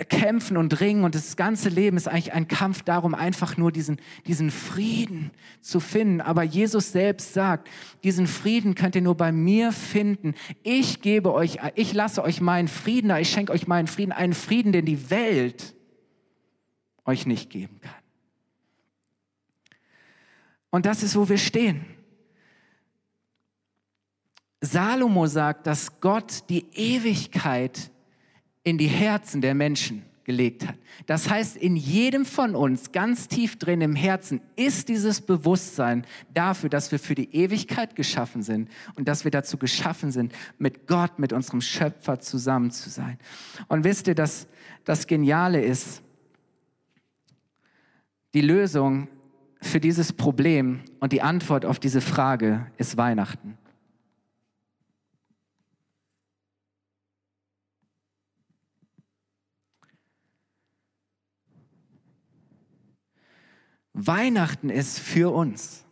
kämpfen 0.09 0.57
und 0.57 0.81
ringen 0.81 1.05
und 1.05 1.15
das 1.15 1.37
ganze 1.37 1.71
Leben 1.71 1.97
ist 1.97 2.07
eigentlich 2.07 2.33
ein 2.35 2.47
Kampf 2.47 2.83
darum, 2.83 3.15
einfach 3.15 3.57
nur 3.57 3.73
diesen, 3.73 3.99
diesen 4.27 4.51
Frieden 4.51 5.31
zu 5.63 5.81
finden. 5.81 6.21
Aber 6.21 6.43
Jesus 6.43 6.93
selbst 6.93 7.33
sagt, 7.33 7.69
diesen 8.05 8.27
Frieden 8.27 8.75
könnt 8.75 8.95
ihr 8.95 9.03
nur 9.03 9.17
bei 9.17 9.33
mir 9.33 9.73
finden. 9.73 10.35
Ich 10.63 11.01
gebe 11.01 11.33
euch, 11.33 11.59
ich 11.75 11.95
lasse 11.95 12.23
euch 12.23 12.41
meinen 12.41 12.69
Frieden, 12.69 13.11
ich 13.17 13.31
schenke 13.31 13.53
euch 13.53 13.67
meinen 13.67 13.87
Frieden, 13.87 14.13
einen 14.13 14.35
Frieden, 14.35 14.73
den 14.73 14.85
die 14.85 15.11
Welt 15.11 15.75
euch 17.07 17.27
nicht 17.27 17.49
geben 17.49 17.81
kann. 17.81 17.93
Und 20.71 20.87
das 20.87 21.03
ist, 21.03 21.17
wo 21.17 21.29
wir 21.29 21.39
stehen. 21.39 21.85
Salomo 24.63 25.27
sagt, 25.27 25.67
dass 25.67 26.01
Gott 26.01 26.45
die 26.49 26.65
Ewigkeit 26.73 27.91
in 28.63 28.79
die 28.79 28.87
Herzen 28.87 29.41
der 29.41 29.55
Menschen 29.55 30.05
gelegt 30.25 30.67
hat. 30.67 30.77
Das 31.07 31.29
heißt, 31.29 31.57
in 31.57 31.75
jedem 31.75 32.25
von 32.25 32.55
uns, 32.55 32.93
ganz 32.93 33.27
tief 33.27 33.59
drin 33.59 33.81
im 33.81 33.97
Herzen, 33.97 34.41
ist 34.55 34.89
dieses 34.89 35.21
Bewusstsein 35.21 36.07
dafür, 36.33 36.71
dass 36.71 36.93
wir 36.93 37.01
für 37.01 37.17
die 37.17 37.35
Ewigkeit 37.35 37.97
geschaffen 37.97 38.45
sind 38.45 38.71
und 38.95 39.09
dass 39.09 39.25
wir 39.25 39.33
dazu 39.33 39.59
geschaffen 39.59 40.13
sind, 40.13 40.33
mit 40.59 40.87
Gott, 40.87 41.19
mit 41.19 41.33
unserem 41.33 41.61
Schöpfer 41.61 42.21
zusammen 42.21 42.71
zu 42.71 42.89
sein. 42.89 43.19
Und 43.67 43.83
wisst 43.83 44.07
ihr, 44.07 44.15
dass 44.15 44.47
das 44.85 45.09
Geniale 45.09 45.61
ist, 45.61 46.03
die 48.33 48.43
Lösung 48.43 49.09
für 49.61 49.81
dieses 49.81 50.13
Problem 50.13 50.83
und 51.01 51.13
die 51.13 51.23
Antwort 51.23 51.65
auf 51.65 51.81
diese 51.81 52.01
Frage 52.01 52.67
ist 52.79 52.97
Weihnachten. 52.97 53.59
Weihnachten 63.95 64.71
ist 64.71 64.99
für 64.99 65.33
uns. 65.35 65.85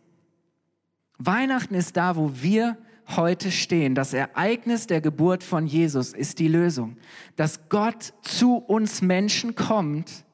Weihnachten 1.17 1.75
ist 1.75 1.97
da, 1.97 2.15
wo 2.15 2.31
wir 2.41 2.77
heute 3.15 3.51
stehen. 3.51 3.95
Das 3.95 4.13
Ereignis 4.13 4.87
der 4.87 5.01
Geburt 5.01 5.43
von 5.43 5.67
Jesus 5.67 6.13
ist 6.13 6.39
die 6.39 6.47
Lösung. 6.47 6.97
Dass 7.35 7.69
Gott 7.69 8.13
zu 8.21 8.55
uns 8.55 9.01
Menschen 9.01 9.55
kommt, 9.55 10.25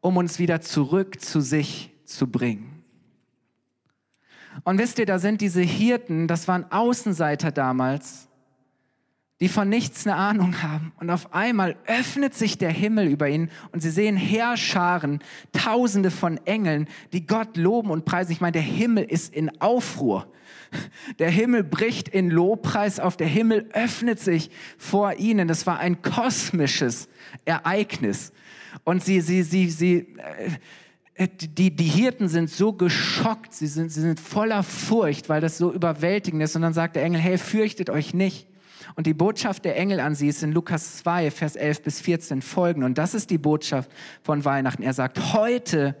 um 0.00 0.16
uns 0.16 0.38
wieder 0.38 0.60
zurück 0.60 1.20
zu 1.20 1.40
sich 1.40 1.90
zu 2.04 2.26
bringen. 2.26 2.82
Und 4.64 4.78
wisst 4.78 4.98
ihr, 4.98 5.06
da 5.06 5.18
sind 5.18 5.40
diese 5.40 5.62
Hirten, 5.62 6.28
das 6.28 6.46
waren 6.48 6.70
Außenseiter 6.70 7.50
damals, 7.52 8.28
die 9.42 9.48
von 9.48 9.68
nichts 9.68 10.06
eine 10.06 10.14
Ahnung 10.14 10.62
haben. 10.62 10.92
Und 11.00 11.10
auf 11.10 11.34
einmal 11.34 11.74
öffnet 11.88 12.32
sich 12.32 12.58
der 12.58 12.70
Himmel 12.70 13.08
über 13.08 13.28
ihnen 13.28 13.50
und 13.72 13.80
sie 13.80 13.90
sehen 13.90 14.16
Heerscharen, 14.16 15.18
Tausende 15.52 16.12
von 16.12 16.38
Engeln, 16.46 16.86
die 17.12 17.26
Gott 17.26 17.56
loben 17.56 17.90
und 17.90 18.04
preisen. 18.04 18.30
Ich 18.30 18.40
meine, 18.40 18.52
der 18.52 18.62
Himmel 18.62 19.02
ist 19.02 19.34
in 19.34 19.60
Aufruhr. 19.60 20.28
Der 21.18 21.28
Himmel 21.28 21.64
bricht 21.64 22.08
in 22.08 22.30
Lobpreis 22.30 23.00
auf, 23.00 23.16
der 23.16 23.26
Himmel 23.26 23.68
öffnet 23.72 24.20
sich 24.20 24.48
vor 24.78 25.14
ihnen. 25.14 25.48
Das 25.48 25.66
war 25.66 25.80
ein 25.80 26.02
kosmisches 26.02 27.08
Ereignis. 27.44 28.32
Und 28.84 29.04
sie, 29.04 29.20
sie, 29.20 29.42
sie, 29.42 29.70
sie, 29.70 30.06
äh, 31.16 31.26
die, 31.28 31.74
die 31.74 31.84
Hirten 31.84 32.28
sind 32.28 32.48
so 32.48 32.72
geschockt, 32.72 33.52
sie 33.52 33.66
sind, 33.66 33.90
sie 33.90 34.02
sind 34.02 34.20
voller 34.20 34.62
Furcht, 34.62 35.28
weil 35.28 35.40
das 35.40 35.58
so 35.58 35.72
überwältigend 35.72 36.44
ist. 36.44 36.54
Und 36.54 36.62
dann 36.62 36.74
sagt 36.74 36.94
der 36.94 37.02
Engel, 37.02 37.20
hey, 37.20 37.38
fürchtet 37.38 37.90
euch 37.90 38.14
nicht. 38.14 38.46
Und 38.94 39.06
die 39.06 39.14
Botschaft 39.14 39.64
der 39.64 39.76
Engel 39.76 40.00
an 40.00 40.14
sie 40.14 40.28
ist 40.28 40.42
in 40.42 40.52
Lukas 40.52 40.98
2, 40.98 41.30
Vers 41.30 41.56
11 41.56 41.82
bis 41.82 42.00
14 42.00 42.42
folgend. 42.42 42.84
Und 42.84 42.98
das 42.98 43.14
ist 43.14 43.30
die 43.30 43.38
Botschaft 43.38 43.90
von 44.22 44.44
Weihnachten. 44.44 44.82
Er 44.82 44.92
sagt, 44.92 45.32
heute 45.32 45.96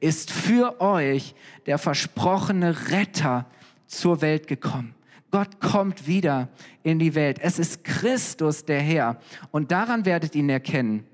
ist 0.00 0.30
für 0.30 0.80
euch 0.80 1.34
der 1.66 1.78
versprochene 1.78 2.90
Retter 2.90 3.46
zur 3.86 4.20
Welt 4.20 4.46
gekommen. 4.46 4.94
Gott 5.30 5.60
kommt 5.60 6.06
wieder 6.06 6.48
in 6.82 6.98
die 6.98 7.14
Welt. 7.14 7.38
Es 7.40 7.58
ist 7.58 7.82
Christus 7.82 8.64
der 8.64 8.80
Herr. 8.80 9.18
Und 9.50 9.72
daran 9.72 10.04
werdet 10.04 10.34
ihn 10.34 10.48
erkennen. 10.48 11.04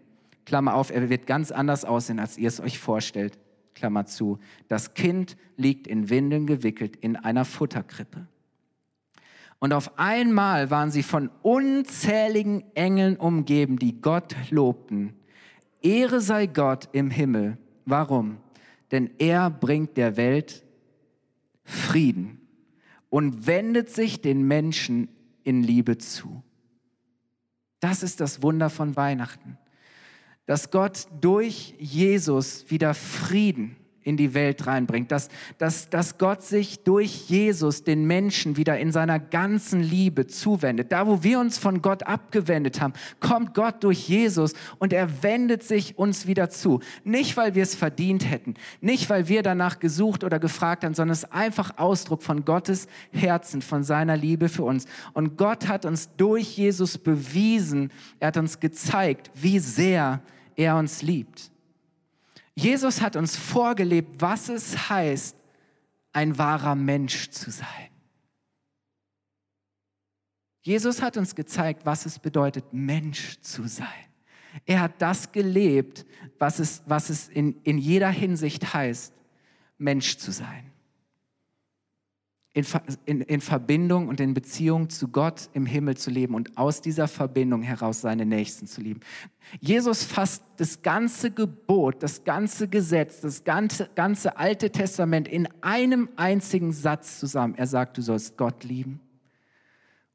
Klammer 0.44 0.74
auf, 0.74 0.90
er 0.90 1.08
wird 1.08 1.26
ganz 1.26 1.50
anders 1.52 1.84
aussehen, 1.84 2.18
als 2.18 2.36
ihr 2.36 2.48
es 2.48 2.60
euch 2.60 2.78
vorstellt. 2.78 3.38
Klammer 3.74 4.04
zu. 4.04 4.38
Das 4.68 4.92
Kind 4.94 5.36
liegt 5.56 5.86
in 5.86 6.10
Windeln 6.10 6.46
gewickelt 6.46 6.96
in 6.96 7.16
einer 7.16 7.46
Futterkrippe. 7.46 8.26
Und 9.60 9.74
auf 9.74 9.98
einmal 9.98 10.70
waren 10.70 10.90
sie 10.90 11.02
von 11.02 11.30
unzähligen 11.42 12.64
Engeln 12.74 13.16
umgeben, 13.16 13.78
die 13.78 14.00
Gott 14.00 14.34
lobten. 14.50 15.14
Ehre 15.82 16.20
sei 16.20 16.46
Gott 16.46 16.88
im 16.92 17.10
Himmel. 17.10 17.58
Warum? 17.84 18.38
Denn 18.90 19.10
er 19.18 19.50
bringt 19.50 19.96
der 19.96 20.16
Welt 20.16 20.64
Frieden 21.62 22.40
und 23.10 23.46
wendet 23.46 23.90
sich 23.90 24.22
den 24.22 24.48
Menschen 24.48 25.08
in 25.44 25.62
Liebe 25.62 25.98
zu. 25.98 26.42
Das 27.80 28.02
ist 28.02 28.20
das 28.20 28.42
Wunder 28.42 28.70
von 28.70 28.96
Weihnachten, 28.96 29.58
dass 30.46 30.70
Gott 30.70 31.06
durch 31.20 31.74
Jesus 31.78 32.70
wieder 32.70 32.94
Frieden 32.94 33.76
in 34.02 34.16
die 34.16 34.34
Welt 34.34 34.66
reinbringt, 34.66 35.12
dass, 35.12 35.28
dass, 35.58 35.90
dass 35.90 36.16
Gott 36.16 36.42
sich 36.42 36.82
durch 36.84 37.28
Jesus 37.28 37.84
den 37.84 38.06
Menschen 38.06 38.56
wieder 38.56 38.78
in 38.78 38.92
seiner 38.92 39.18
ganzen 39.18 39.82
Liebe 39.82 40.26
zuwendet. 40.26 40.90
Da, 40.90 41.06
wo 41.06 41.22
wir 41.22 41.38
uns 41.38 41.58
von 41.58 41.82
Gott 41.82 42.04
abgewendet 42.04 42.80
haben, 42.80 42.94
kommt 43.20 43.54
Gott 43.54 43.84
durch 43.84 44.08
Jesus 44.08 44.54
und 44.78 44.92
er 44.92 45.22
wendet 45.22 45.62
sich 45.62 45.98
uns 45.98 46.26
wieder 46.26 46.48
zu. 46.48 46.80
Nicht, 47.04 47.36
weil 47.36 47.54
wir 47.54 47.62
es 47.62 47.74
verdient 47.74 48.30
hätten, 48.30 48.54
nicht, 48.80 49.10
weil 49.10 49.28
wir 49.28 49.42
danach 49.42 49.78
gesucht 49.78 50.24
oder 50.24 50.38
gefragt 50.38 50.84
haben, 50.84 50.94
sondern 50.94 51.12
es 51.12 51.24
ist 51.24 51.32
einfach 51.32 51.76
Ausdruck 51.76 52.22
von 52.22 52.44
Gottes 52.44 52.86
Herzen, 53.12 53.60
von 53.60 53.84
seiner 53.84 54.16
Liebe 54.16 54.48
für 54.48 54.64
uns. 54.64 54.86
Und 55.12 55.36
Gott 55.36 55.68
hat 55.68 55.84
uns 55.84 56.08
durch 56.16 56.56
Jesus 56.56 56.96
bewiesen, 56.96 57.92
er 58.18 58.28
hat 58.28 58.36
uns 58.38 58.60
gezeigt, 58.60 59.30
wie 59.34 59.58
sehr 59.58 60.22
er 60.56 60.76
uns 60.76 61.02
liebt. 61.02 61.50
Jesus 62.60 63.00
hat 63.00 63.16
uns 63.16 63.36
vorgelebt, 63.36 64.20
was 64.20 64.50
es 64.50 64.90
heißt, 64.90 65.34
ein 66.12 66.36
wahrer 66.36 66.74
Mensch 66.74 67.30
zu 67.30 67.50
sein. 67.50 67.66
Jesus 70.60 71.00
hat 71.00 71.16
uns 71.16 71.34
gezeigt, 71.34 71.86
was 71.86 72.04
es 72.04 72.18
bedeutet, 72.18 72.72
Mensch 72.72 73.40
zu 73.40 73.66
sein. 73.66 73.86
Er 74.66 74.80
hat 74.80 75.00
das 75.00 75.32
gelebt, 75.32 76.04
was 76.38 76.58
es, 76.58 76.82
was 76.84 77.08
es 77.08 77.28
in, 77.28 77.62
in 77.62 77.78
jeder 77.78 78.10
Hinsicht 78.10 78.74
heißt, 78.74 79.14
Mensch 79.78 80.18
zu 80.18 80.30
sein 80.30 80.69
in, 82.52 82.66
in, 83.04 83.20
in 83.20 83.40
Verbindung 83.40 84.08
und 84.08 84.18
in 84.18 84.34
Beziehung 84.34 84.90
zu 84.90 85.08
Gott 85.08 85.48
im 85.52 85.66
Himmel 85.66 85.96
zu 85.96 86.10
leben 86.10 86.34
und 86.34 86.58
aus 86.58 86.80
dieser 86.80 87.06
Verbindung 87.06 87.62
heraus 87.62 88.00
seine 88.00 88.26
Nächsten 88.26 88.66
zu 88.66 88.80
lieben. 88.80 89.00
Jesus 89.60 90.02
fasst 90.02 90.42
das 90.56 90.82
ganze 90.82 91.30
Gebot, 91.30 92.02
das 92.02 92.24
ganze 92.24 92.66
Gesetz, 92.66 93.20
das 93.20 93.44
ganze, 93.44 93.88
ganze 93.94 94.36
Alte 94.36 94.70
Testament 94.70 95.28
in 95.28 95.48
einem 95.60 96.08
einzigen 96.16 96.72
Satz 96.72 97.20
zusammen. 97.20 97.54
Er 97.54 97.68
sagt, 97.68 97.96
du 97.98 98.02
sollst 98.02 98.36
Gott 98.36 98.64
lieben 98.64 99.00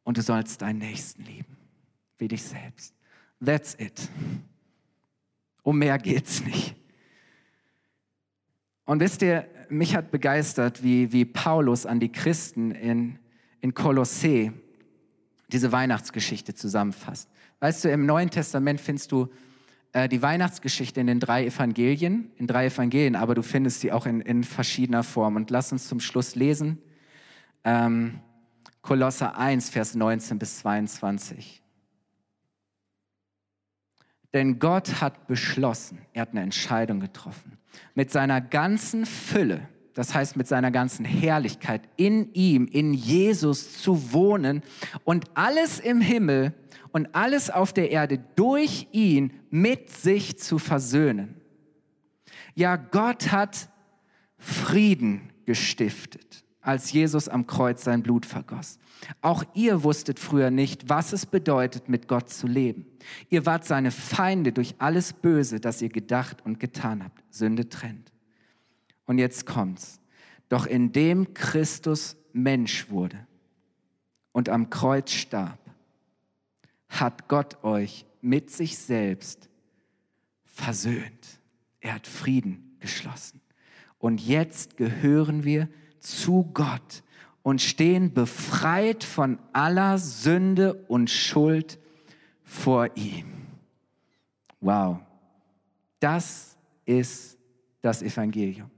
und 0.03 0.17
du 0.17 0.21
sollst 0.21 0.61
deinen 0.61 0.79
Nächsten 0.79 1.23
lieben, 1.23 1.55
wie 2.17 2.27
dich 2.27 2.43
selbst. 2.43 2.93
That's 3.43 3.75
it. 3.79 4.09
Um 5.63 5.79
mehr 5.79 5.97
geht's 5.97 6.43
nicht. 6.43 6.75
Und 8.85 8.99
wisst 8.99 9.21
ihr, 9.21 9.47
mich 9.69 9.95
hat 9.95 10.11
begeistert, 10.11 10.83
wie, 10.83 11.11
wie 11.11 11.25
Paulus 11.25 11.85
an 11.85 11.99
die 11.99 12.11
Christen 12.11 12.71
in, 12.71 13.19
in 13.61 13.73
Kolossee 13.73 14.51
diese 15.51 15.71
Weihnachtsgeschichte 15.71 16.53
zusammenfasst. 16.53 17.29
Weißt 17.59 17.83
du, 17.83 17.89
im 17.89 18.05
Neuen 18.05 18.29
Testament 18.29 18.81
findest 18.81 19.11
du 19.11 19.29
äh, 19.93 20.09
die 20.09 20.21
Weihnachtsgeschichte 20.21 20.99
in 20.99 21.07
den 21.07 21.19
drei 21.19 21.45
Evangelien, 21.45 22.31
in 22.37 22.47
drei 22.47 22.67
Evangelien, 22.67 23.15
aber 23.15 23.35
du 23.35 23.41
findest 23.41 23.81
sie 23.81 23.91
auch 23.91 24.05
in, 24.05 24.21
in 24.21 24.43
verschiedener 24.43 25.03
Form. 25.03 25.35
Und 25.35 25.49
lass 25.49 25.71
uns 25.71 25.87
zum 25.87 25.99
Schluss 25.99 26.35
lesen. 26.35 26.79
Ähm, 27.63 28.19
Kolosser 28.81 29.37
1, 29.37 29.69
Vers 29.69 29.95
19 29.95 30.37
bis 30.37 30.59
22. 30.59 31.63
Denn 34.35 34.59
Gott 34.59 34.99
hat 34.99 35.27
beschlossen, 35.27 35.99
er 36.11 36.23
hat 36.23 36.31
eine 36.31 36.41
Entscheidung 36.41 36.99
getroffen, 36.99 37.57
mit 37.93 38.11
seiner 38.11 38.41
ganzen 38.41 39.05
Fülle, 39.05 39.69
das 39.93 40.13
heißt 40.13 40.35
mit 40.35 40.45
seiner 40.45 40.71
ganzen 40.71 41.05
Herrlichkeit, 41.05 41.83
in 41.95 42.33
ihm, 42.33 42.67
in 42.67 42.93
Jesus 42.93 43.81
zu 43.81 44.11
wohnen 44.11 44.61
und 45.05 45.23
alles 45.35 45.79
im 45.79 46.01
Himmel 46.01 46.53
und 46.91 47.15
alles 47.15 47.49
auf 47.49 47.71
der 47.71 47.91
Erde 47.91 48.19
durch 48.35 48.89
ihn 48.91 49.31
mit 49.51 49.89
sich 49.89 50.37
zu 50.37 50.59
versöhnen. 50.59 51.39
Ja, 52.55 52.75
Gott 52.75 53.31
hat 53.31 53.69
Frieden 54.37 55.29
gestiftet 55.45 56.44
als 56.65 56.91
Jesus 56.91 57.29
am 57.29 57.47
Kreuz 57.47 57.83
sein 57.83 58.01
Blut 58.01 58.25
vergoss. 58.25 58.79
Auch 59.21 59.43
ihr 59.53 59.83
wusstet 59.83 60.19
früher 60.19 60.49
nicht, 60.49 60.89
was 60.89 61.13
es 61.13 61.25
bedeutet, 61.25 61.89
mit 61.89 62.07
Gott 62.07 62.29
zu 62.29 62.47
leben. 62.47 62.85
Ihr 63.29 63.45
wart 63.45 63.65
seine 63.65 63.91
Feinde 63.91 64.51
durch 64.51 64.75
alles 64.79 65.13
Böse, 65.13 65.59
das 65.59 65.81
ihr 65.81 65.89
gedacht 65.89 66.43
und 66.45 66.59
getan 66.59 67.03
habt. 67.03 67.23
Sünde 67.29 67.69
trennt. 67.69 68.11
Und 69.05 69.19
jetzt 69.19 69.45
kommt's. 69.45 69.99
Doch 70.49 70.65
indem 70.65 71.33
Christus 71.33 72.17
Mensch 72.33 72.89
wurde 72.89 73.27
und 74.31 74.49
am 74.49 74.69
Kreuz 74.69 75.11
starb, 75.11 75.59
hat 76.89 77.27
Gott 77.27 77.63
euch 77.63 78.05
mit 78.21 78.49
sich 78.49 78.77
selbst 78.77 79.49
versöhnt. 80.43 81.39
Er 81.79 81.95
hat 81.95 82.07
Frieden 82.07 82.77
geschlossen. 82.79 83.41
Und 83.97 84.21
jetzt 84.21 84.77
gehören 84.77 85.43
wir 85.43 85.69
zu 86.05 86.49
Gott 86.53 87.03
und 87.43 87.61
stehen 87.61 88.13
befreit 88.13 89.03
von 89.03 89.39
aller 89.53 89.97
Sünde 89.97 90.73
und 90.87 91.09
Schuld 91.09 91.79
vor 92.43 92.89
ihm. 92.95 93.25
Wow, 94.61 94.99
das 95.99 96.57
ist 96.85 97.37
das 97.81 98.01
Evangelium. 98.01 98.71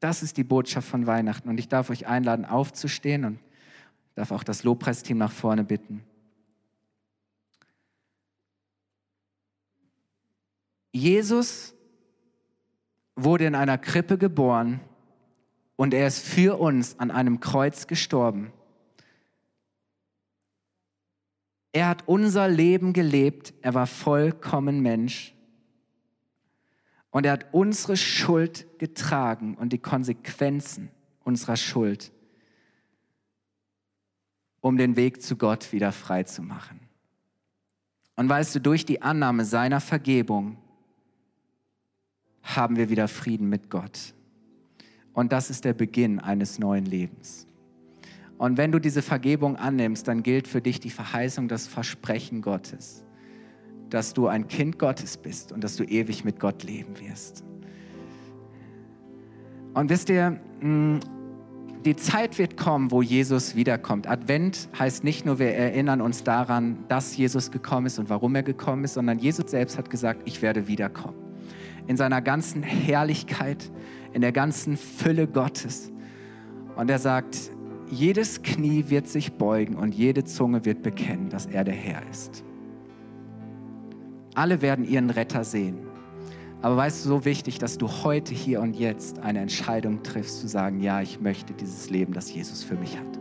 Das 0.00 0.22
ist 0.22 0.36
die 0.36 0.44
Botschaft 0.44 0.88
von 0.88 1.06
Weihnachten. 1.06 1.48
Und 1.48 1.58
ich 1.58 1.68
darf 1.68 1.88
euch 1.90 2.06
einladen, 2.06 2.44
aufzustehen 2.44 3.24
und 3.24 3.38
darf 4.14 4.32
auch 4.32 4.44
das 4.44 4.64
Lobpreisteam 4.64 5.16
nach 5.16 5.32
vorne 5.32 5.64
bitten. 5.64 6.04
Jesus 10.92 11.74
wurde 13.16 13.46
in 13.46 13.54
einer 13.54 13.78
Krippe 13.78 14.18
geboren 14.18 14.80
und 15.76 15.94
er 15.94 16.06
ist 16.06 16.20
für 16.20 16.58
uns 16.58 16.98
an 16.98 17.10
einem 17.10 17.40
Kreuz 17.40 17.86
gestorben. 17.86 18.52
Er 21.72 21.88
hat 21.88 22.06
unser 22.06 22.48
Leben 22.48 22.92
gelebt, 22.92 23.52
er 23.60 23.74
war 23.74 23.86
vollkommen 23.86 24.80
Mensch 24.80 25.34
und 27.10 27.26
er 27.26 27.32
hat 27.32 27.52
unsere 27.52 27.96
Schuld 27.96 28.66
getragen 28.78 29.56
und 29.56 29.72
die 29.72 29.78
Konsequenzen 29.78 30.90
unserer 31.24 31.56
Schuld, 31.56 32.12
um 34.60 34.76
den 34.76 34.94
Weg 34.94 35.22
zu 35.22 35.36
Gott 35.36 35.72
wieder 35.72 35.90
frei 35.90 36.22
zu 36.22 36.42
machen. 36.42 36.80
Und 38.16 38.28
weißt 38.28 38.54
du, 38.54 38.60
durch 38.60 38.86
die 38.86 39.02
Annahme 39.02 39.44
seiner 39.44 39.80
Vergebung 39.80 40.56
haben 42.42 42.76
wir 42.76 42.90
wieder 42.90 43.08
Frieden 43.08 43.48
mit 43.48 43.70
Gott. 43.70 44.14
Und 45.14 45.32
das 45.32 45.48
ist 45.48 45.64
der 45.64 45.72
Beginn 45.72 46.18
eines 46.18 46.58
neuen 46.58 46.84
Lebens. 46.84 47.46
Und 48.36 48.58
wenn 48.58 48.72
du 48.72 48.80
diese 48.80 49.00
Vergebung 49.00 49.56
annimmst, 49.56 50.08
dann 50.08 50.22
gilt 50.22 50.48
für 50.48 50.60
dich 50.60 50.80
die 50.80 50.90
Verheißung, 50.90 51.48
das 51.48 51.66
Versprechen 51.66 52.42
Gottes, 52.42 53.04
dass 53.90 54.12
du 54.12 54.26
ein 54.26 54.48
Kind 54.48 54.78
Gottes 54.78 55.16
bist 55.16 55.52
und 55.52 55.62
dass 55.62 55.76
du 55.76 55.84
ewig 55.84 56.24
mit 56.24 56.40
Gott 56.40 56.64
leben 56.64 56.98
wirst. 57.00 57.44
Und 59.72 59.88
wisst 59.88 60.08
ihr, 60.08 60.40
hm, 60.60 61.00
die 61.84 61.96
Zeit 61.96 62.38
wird 62.38 62.56
kommen, 62.56 62.90
wo 62.90 63.02
Jesus 63.02 63.56
wiederkommt. 63.56 64.08
Advent 64.08 64.70
heißt 64.78 65.04
nicht 65.04 65.26
nur, 65.26 65.38
wir 65.38 65.52
erinnern 65.54 66.00
uns 66.00 66.24
daran, 66.24 66.78
dass 66.88 67.16
Jesus 67.16 67.50
gekommen 67.50 67.86
ist 67.86 67.98
und 67.98 68.08
warum 68.08 68.34
er 68.34 68.42
gekommen 68.42 68.84
ist, 68.84 68.94
sondern 68.94 69.18
Jesus 69.18 69.50
selbst 69.50 69.76
hat 69.76 69.90
gesagt, 69.90 70.22
ich 70.24 70.40
werde 70.40 70.66
wiederkommen. 70.66 71.18
In 71.86 71.98
seiner 71.98 72.22
ganzen 72.22 72.62
Herrlichkeit, 72.62 73.70
in 74.14 74.22
der 74.22 74.32
ganzen 74.32 74.76
Fülle 74.76 75.26
Gottes. 75.26 75.92
Und 76.76 76.90
er 76.90 76.98
sagt, 76.98 77.50
jedes 77.90 78.42
Knie 78.42 78.86
wird 78.88 79.06
sich 79.08 79.34
beugen 79.34 79.76
und 79.76 79.94
jede 79.94 80.24
Zunge 80.24 80.64
wird 80.64 80.82
bekennen, 80.82 81.28
dass 81.28 81.46
er 81.46 81.64
der 81.64 81.74
Herr 81.74 82.00
ist. 82.10 82.42
Alle 84.34 84.62
werden 84.62 84.84
ihren 84.84 85.10
Retter 85.10 85.44
sehen. 85.44 85.78
Aber 86.62 86.76
weißt 86.78 87.04
du, 87.04 87.08
so 87.10 87.24
wichtig, 87.24 87.58
dass 87.58 87.76
du 87.76 87.88
heute, 87.88 88.32
hier 88.32 88.62
und 88.62 88.74
jetzt 88.74 89.18
eine 89.18 89.40
Entscheidung 89.40 90.02
triffst, 90.02 90.40
zu 90.40 90.48
sagen, 90.48 90.80
ja, 90.80 91.02
ich 91.02 91.20
möchte 91.20 91.52
dieses 91.52 91.90
Leben, 91.90 92.14
das 92.14 92.32
Jesus 92.32 92.64
für 92.64 92.74
mich 92.74 92.98
hat. 92.98 93.18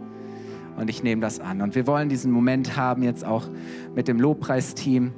Und 0.77 0.89
ich 0.89 1.03
nehme 1.03 1.21
das 1.21 1.39
an. 1.39 1.61
Und 1.61 1.75
wir 1.75 1.85
wollen 1.85 2.07
diesen 2.07 2.31
Moment 2.31 2.77
haben 2.77 3.03
jetzt 3.03 3.25
auch 3.25 3.47
mit 3.95 4.07
dem 4.07 4.19
Lobpreisteam 4.19 5.11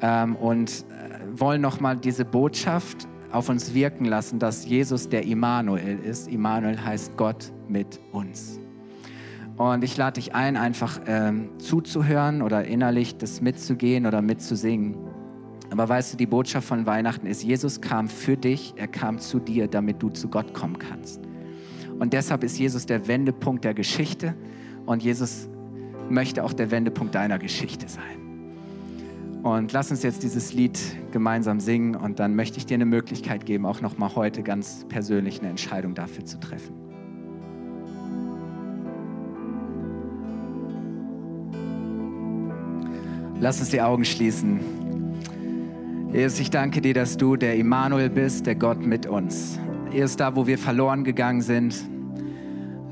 ähm, 0.00 0.36
und 0.36 0.84
äh, 0.90 1.40
wollen 1.40 1.60
nochmal 1.62 1.96
diese 1.96 2.24
Botschaft 2.24 3.08
auf 3.30 3.48
uns 3.48 3.74
wirken 3.74 4.04
lassen, 4.04 4.38
dass 4.38 4.66
Jesus 4.66 5.08
der 5.08 5.24
Immanuel 5.24 5.98
ist. 5.98 6.28
Immanuel 6.28 6.82
heißt 6.82 7.16
Gott 7.16 7.52
mit 7.68 8.00
uns. 8.12 8.58
Und 9.56 9.82
ich 9.82 9.96
lade 9.96 10.20
dich 10.20 10.34
ein, 10.34 10.56
einfach 10.56 11.00
ähm, 11.06 11.50
zuzuhören 11.58 12.42
oder 12.42 12.64
innerlich 12.64 13.18
das 13.18 13.40
mitzugehen 13.40 14.06
oder 14.06 14.22
mitzusingen. 14.22 14.96
Aber 15.70 15.88
weißt 15.88 16.12
du, 16.12 16.16
die 16.16 16.26
Botschaft 16.26 16.66
von 16.66 16.86
Weihnachten 16.86 17.26
ist, 17.26 17.42
Jesus 17.42 17.80
kam 17.80 18.08
für 18.08 18.36
dich, 18.36 18.72
er 18.76 18.88
kam 18.88 19.18
zu 19.18 19.38
dir, 19.38 19.66
damit 19.66 20.02
du 20.02 20.10
zu 20.10 20.28
Gott 20.28 20.54
kommen 20.54 20.78
kannst. 20.78 21.20
Und 21.98 22.12
deshalb 22.12 22.44
ist 22.44 22.58
Jesus 22.58 22.86
der 22.86 23.06
Wendepunkt 23.08 23.64
der 23.64 23.74
Geschichte 23.74 24.34
und 24.86 25.02
Jesus 25.02 25.48
möchte 26.08 26.44
auch 26.44 26.52
der 26.52 26.70
Wendepunkt 26.70 27.14
deiner 27.14 27.38
Geschichte 27.38 27.88
sein. 27.88 28.27
Und 29.42 29.72
lass 29.72 29.90
uns 29.90 30.02
jetzt 30.02 30.22
dieses 30.22 30.52
Lied 30.52 30.78
gemeinsam 31.12 31.60
singen 31.60 31.94
und 31.94 32.18
dann 32.18 32.34
möchte 32.34 32.58
ich 32.58 32.66
dir 32.66 32.74
eine 32.74 32.86
Möglichkeit 32.86 33.46
geben, 33.46 33.66
auch 33.66 33.80
nochmal 33.80 34.14
heute 34.14 34.42
ganz 34.42 34.84
persönlich 34.88 35.40
eine 35.40 35.50
Entscheidung 35.50 35.94
dafür 35.94 36.24
zu 36.24 36.40
treffen. 36.40 36.74
Lass 43.40 43.60
uns 43.60 43.70
die 43.70 43.80
Augen 43.80 44.04
schließen. 44.04 44.58
Jesus, 46.12 46.40
ich 46.40 46.50
danke 46.50 46.80
dir, 46.80 46.94
dass 46.94 47.16
du 47.16 47.36
der 47.36 47.54
Immanuel 47.54 48.10
bist, 48.10 48.46
der 48.46 48.56
Gott 48.56 48.84
mit 48.84 49.06
uns. 49.06 49.60
Er 49.92 50.06
ist 50.06 50.18
da, 50.18 50.34
wo 50.34 50.48
wir 50.48 50.58
verloren 50.58 51.04
gegangen 51.04 51.42
sind, 51.42 51.76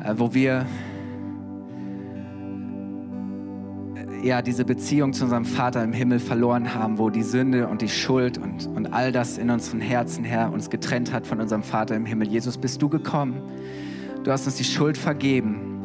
äh, 0.04 0.14
wo 0.16 0.34
wir 0.34 0.66
ja, 4.22 4.42
diese 4.42 4.64
Beziehung 4.64 5.12
zu 5.12 5.24
unserem 5.24 5.44
Vater 5.44 5.82
im 5.82 5.92
Himmel 5.92 6.18
verloren 6.18 6.74
haben, 6.74 6.98
wo 6.98 7.10
die 7.10 7.22
Sünde 7.22 7.68
und 7.68 7.82
die 7.82 7.88
Schuld 7.88 8.38
und, 8.38 8.66
und 8.66 8.92
all 8.92 9.12
das 9.12 9.38
in 9.38 9.50
unseren 9.50 9.80
Herzen, 9.80 10.24
Herr, 10.24 10.52
uns 10.52 10.70
getrennt 10.70 11.12
hat 11.12 11.26
von 11.26 11.40
unserem 11.40 11.62
Vater 11.62 11.94
im 11.94 12.06
Himmel. 12.06 12.28
Jesus, 12.28 12.58
bist 12.58 12.82
du 12.82 12.88
gekommen. 12.88 13.40
Du 14.24 14.32
hast 14.32 14.46
uns 14.46 14.56
die 14.56 14.64
Schuld 14.64 14.98
vergeben. 14.98 15.76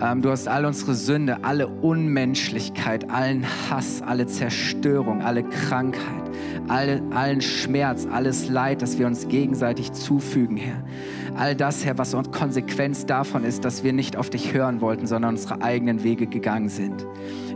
Ähm, 0.00 0.22
du 0.22 0.30
hast 0.30 0.48
all 0.48 0.64
unsere 0.64 0.94
Sünde, 0.94 1.44
alle 1.44 1.68
Unmenschlichkeit, 1.68 3.10
allen 3.10 3.46
Hass, 3.70 4.02
alle 4.02 4.26
Zerstörung, 4.26 5.22
alle 5.22 5.42
Krankheit, 5.42 6.30
alle, 6.68 7.02
allen 7.10 7.40
Schmerz, 7.40 8.06
alles 8.10 8.48
Leid, 8.48 8.82
das 8.82 8.98
wir 8.98 9.06
uns 9.06 9.28
gegenseitig 9.28 9.92
zufügen, 9.92 10.56
Herr. 10.56 10.82
All 11.36 11.56
das, 11.56 11.84
Herr, 11.84 11.96
was 11.98 12.14
Konsequenz 12.30 13.06
davon 13.06 13.44
ist, 13.44 13.64
dass 13.64 13.84
wir 13.84 13.92
nicht 13.92 14.16
auf 14.16 14.30
dich 14.30 14.52
hören 14.52 14.80
wollten, 14.80 15.06
sondern 15.06 15.34
unsere 15.34 15.62
eigenen 15.62 16.02
Wege 16.02 16.26
gegangen 16.26 16.68
sind. 16.68 17.06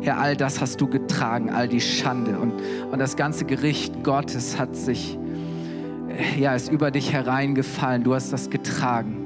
Herr, 0.01 0.19
all 0.19 0.37
das 0.37 0.61
hast 0.61 0.81
du 0.81 0.87
getragen, 0.87 1.51
all 1.51 1.69
die 1.69 1.81
Schande 1.81 2.39
und, 2.39 2.55
und 2.91 2.99
das 2.99 3.17
ganze 3.17 3.45
Gericht 3.45 4.03
Gottes 4.03 4.59
hat 4.59 4.77
sich, 4.77 5.19
ja, 6.39 6.55
ist 6.55 6.71
über 6.71 6.91
dich 6.91 7.13
hereingefallen. 7.13 8.05
Du 8.05 8.15
hast 8.15 8.33
das 8.33 8.51
getragen. 8.51 9.26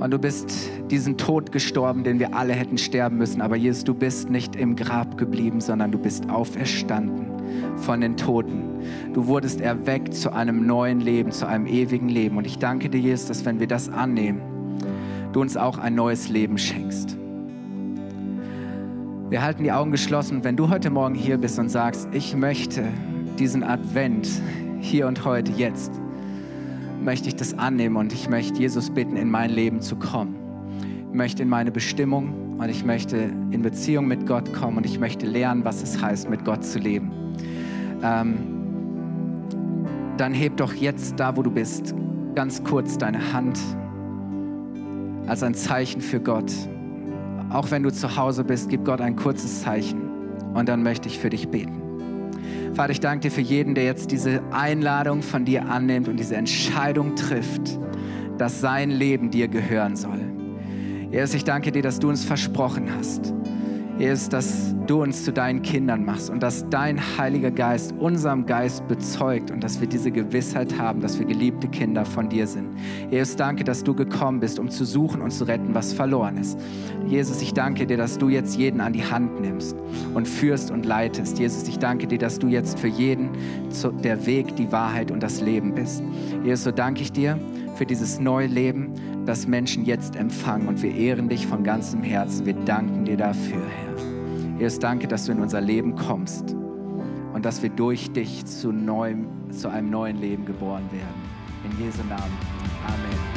Und 0.00 0.10
du 0.10 0.18
bist 0.18 0.52
diesen 0.90 1.16
Tod 1.16 1.52
gestorben, 1.52 2.04
den 2.04 2.18
wir 2.18 2.34
alle 2.34 2.52
hätten 2.52 2.78
sterben 2.78 3.16
müssen. 3.16 3.40
Aber 3.40 3.56
Jesus, 3.56 3.84
du 3.84 3.94
bist 3.94 4.28
nicht 4.28 4.56
im 4.56 4.76
Grab 4.76 5.16
geblieben, 5.16 5.60
sondern 5.60 5.92
du 5.92 5.98
bist 5.98 6.28
auferstanden 6.28 7.26
von 7.76 8.00
den 8.00 8.16
Toten. 8.16 8.64
Du 9.12 9.26
wurdest 9.26 9.60
erweckt 9.60 10.14
zu 10.14 10.32
einem 10.32 10.66
neuen 10.66 11.00
Leben, 11.00 11.30
zu 11.30 11.46
einem 11.46 11.66
ewigen 11.66 12.08
Leben. 12.08 12.36
Und 12.36 12.46
ich 12.46 12.58
danke 12.58 12.90
dir, 12.90 13.00
Jesus, 13.00 13.28
dass 13.28 13.44
wenn 13.44 13.60
wir 13.60 13.66
das 13.66 13.88
annehmen, 13.88 14.40
du 15.32 15.40
uns 15.40 15.56
auch 15.56 15.78
ein 15.78 15.94
neues 15.94 16.28
Leben 16.28 16.58
schenkst. 16.58 17.16
Wir 19.30 19.42
halten 19.42 19.64
die 19.64 19.72
Augen 19.72 19.90
geschlossen. 19.90 20.44
Wenn 20.44 20.56
du 20.56 20.68
heute 20.68 20.90
Morgen 20.90 21.14
hier 21.14 21.38
bist 21.38 21.58
und 21.58 21.68
sagst, 21.68 22.08
ich 22.12 22.36
möchte 22.36 22.84
diesen 23.38 23.64
Advent 23.64 24.28
hier 24.80 25.08
und 25.08 25.24
heute, 25.24 25.50
jetzt, 25.52 25.90
möchte 27.04 27.28
ich 27.28 27.36
das 27.36 27.56
annehmen 27.58 27.96
und 27.96 28.12
ich 28.12 28.28
möchte 28.28 28.58
Jesus 28.58 28.90
bitten, 28.90 29.16
in 29.16 29.30
mein 29.30 29.50
Leben 29.50 29.80
zu 29.80 29.96
kommen. 29.96 30.36
Ich 31.10 31.16
möchte 31.16 31.42
in 31.42 31.48
meine 31.48 31.70
Bestimmung 31.70 32.56
und 32.58 32.68
ich 32.68 32.84
möchte 32.84 33.30
in 33.50 33.62
Beziehung 33.62 34.08
mit 34.08 34.26
Gott 34.26 34.52
kommen 34.52 34.78
und 34.78 34.86
ich 34.86 34.98
möchte 34.98 35.26
lernen, 35.26 35.64
was 35.64 35.82
es 35.82 36.02
heißt, 36.02 36.28
mit 36.30 36.44
Gott 36.44 36.64
zu 36.64 36.78
leben. 36.78 37.12
Ähm, 38.02 38.36
dann 40.16 40.32
heb 40.32 40.56
doch 40.56 40.72
jetzt 40.74 41.18
da, 41.20 41.36
wo 41.36 41.42
du 41.42 41.50
bist, 41.50 41.94
ganz 42.34 42.62
kurz 42.64 42.98
deine 42.98 43.32
Hand 43.32 43.58
als 45.26 45.42
ein 45.42 45.54
Zeichen 45.54 46.00
für 46.00 46.20
Gott. 46.20 46.52
Auch 47.50 47.70
wenn 47.70 47.82
du 47.82 47.92
zu 47.92 48.16
Hause 48.16 48.44
bist, 48.44 48.68
gib 48.68 48.84
Gott 48.84 49.00
ein 49.00 49.16
kurzes 49.16 49.62
Zeichen 49.62 50.00
und 50.54 50.68
dann 50.68 50.82
möchte 50.82 51.08
ich 51.08 51.18
für 51.18 51.30
dich 51.30 51.48
beten. 51.48 51.83
Vater, 52.74 52.90
ich 52.90 52.98
danke 52.98 53.28
dir 53.28 53.30
für 53.30 53.40
jeden, 53.40 53.76
der 53.76 53.84
jetzt 53.84 54.10
diese 54.10 54.42
Einladung 54.50 55.22
von 55.22 55.44
dir 55.44 55.68
annimmt 55.68 56.08
und 56.08 56.16
diese 56.16 56.34
Entscheidung 56.34 57.14
trifft, 57.14 57.78
dass 58.36 58.60
sein 58.60 58.90
Leben 58.90 59.30
dir 59.30 59.46
gehören 59.46 59.94
soll. 59.94 60.18
Jesus, 61.12 61.34
ich 61.34 61.44
danke 61.44 61.70
dir, 61.70 61.82
dass 61.82 62.00
du 62.00 62.08
uns 62.08 62.24
versprochen 62.24 62.88
hast, 62.98 63.32
Jesus, 63.98 64.28
dass 64.28 64.74
du 64.88 65.02
uns 65.02 65.24
zu 65.24 65.32
deinen 65.32 65.62
Kindern 65.62 66.04
machst 66.04 66.28
und 66.28 66.42
dass 66.42 66.68
dein 66.68 67.00
Heiliger 67.16 67.52
Geist 67.52 67.94
unserem 67.98 68.44
Geist 68.44 68.86
bezeugt 68.88 69.52
und 69.52 69.62
dass 69.62 69.80
wir 69.80 69.86
diese 69.86 70.10
Gewissheit 70.10 70.78
haben, 70.78 71.00
dass 71.00 71.18
wir 71.18 71.26
geliebte 71.26 71.68
Kinder 71.68 72.04
von 72.04 72.28
dir 72.28 72.48
sind. 72.48 72.68
Jesus, 73.10 73.36
danke, 73.36 73.62
dass 73.62 73.84
du 73.84 73.94
gekommen 73.94 74.40
bist, 74.40 74.58
um 74.58 74.68
zu 74.68 74.84
suchen 74.84 75.22
und 75.22 75.30
zu 75.30 75.44
retten, 75.44 75.74
was 75.74 75.92
verloren 75.92 76.38
ist. 76.38 76.58
Jesus, 77.06 77.40
ich 77.40 77.54
danke 77.54 77.86
dir, 77.86 77.96
dass 77.96 78.18
du 78.18 78.28
jetzt 78.28 78.56
jeden 78.56 78.80
an 78.80 78.92
die 78.92 79.04
Hand 79.04 79.40
nimmst 79.40 79.76
und 80.12 80.26
führst 80.26 80.72
und 80.72 80.84
leitest. 80.84 81.38
Jesus, 81.38 81.68
ich 81.68 81.78
danke 81.78 82.08
dir, 82.08 82.18
dass 82.18 82.40
du 82.40 82.48
jetzt 82.48 82.80
für 82.80 82.88
jeden 82.88 83.30
der 84.02 84.26
Weg, 84.26 84.56
die 84.56 84.72
Wahrheit 84.72 85.12
und 85.12 85.22
das 85.22 85.40
Leben 85.40 85.72
bist. 85.72 86.02
Jesus, 86.42 86.64
so 86.64 86.72
danke 86.72 87.02
ich 87.02 87.12
dir 87.12 87.38
für 87.74 87.86
dieses 87.86 88.20
neue 88.20 88.46
Leben, 88.46 88.92
das 89.26 89.46
Menschen 89.46 89.84
jetzt 89.84 90.16
empfangen. 90.16 90.68
Und 90.68 90.82
wir 90.82 90.94
ehren 90.94 91.28
dich 91.28 91.46
von 91.46 91.64
ganzem 91.64 92.02
Herzen. 92.02 92.46
Wir 92.46 92.54
danken 92.54 93.04
dir 93.04 93.16
dafür, 93.16 93.62
Herr. 93.62 93.94
Jesus, 94.58 94.78
danke, 94.78 95.08
dass 95.08 95.26
du 95.26 95.32
in 95.32 95.40
unser 95.40 95.60
Leben 95.60 95.96
kommst 95.96 96.54
und 97.32 97.44
dass 97.44 97.62
wir 97.62 97.70
durch 97.70 98.12
dich 98.12 98.46
zu, 98.46 98.72
neuem, 98.72 99.26
zu 99.50 99.68
einem 99.68 99.90
neuen 99.90 100.20
Leben 100.20 100.44
geboren 100.44 100.88
werden. 100.92 101.34
In 101.64 101.84
Jesu 101.84 102.02
Namen. 102.08 102.22
Amen. 102.86 103.34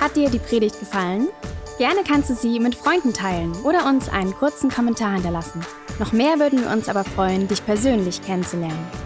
Hat 0.00 0.16
dir 0.16 0.30
die 0.30 0.38
Predigt 0.38 0.78
gefallen? 0.80 1.28
Gerne 1.78 2.00
kannst 2.08 2.30
du 2.30 2.34
sie 2.34 2.58
mit 2.58 2.74
Freunden 2.74 3.12
teilen 3.12 3.52
oder 3.64 3.86
uns 3.86 4.08
einen 4.08 4.32
kurzen 4.32 4.70
Kommentar 4.70 5.14
hinterlassen. 5.14 5.60
Noch 5.98 6.12
mehr 6.12 6.38
würden 6.38 6.60
wir 6.60 6.70
uns 6.70 6.88
aber 6.88 7.04
freuen, 7.04 7.48
dich 7.48 7.64
persönlich 7.66 8.22
kennenzulernen. 8.22 9.05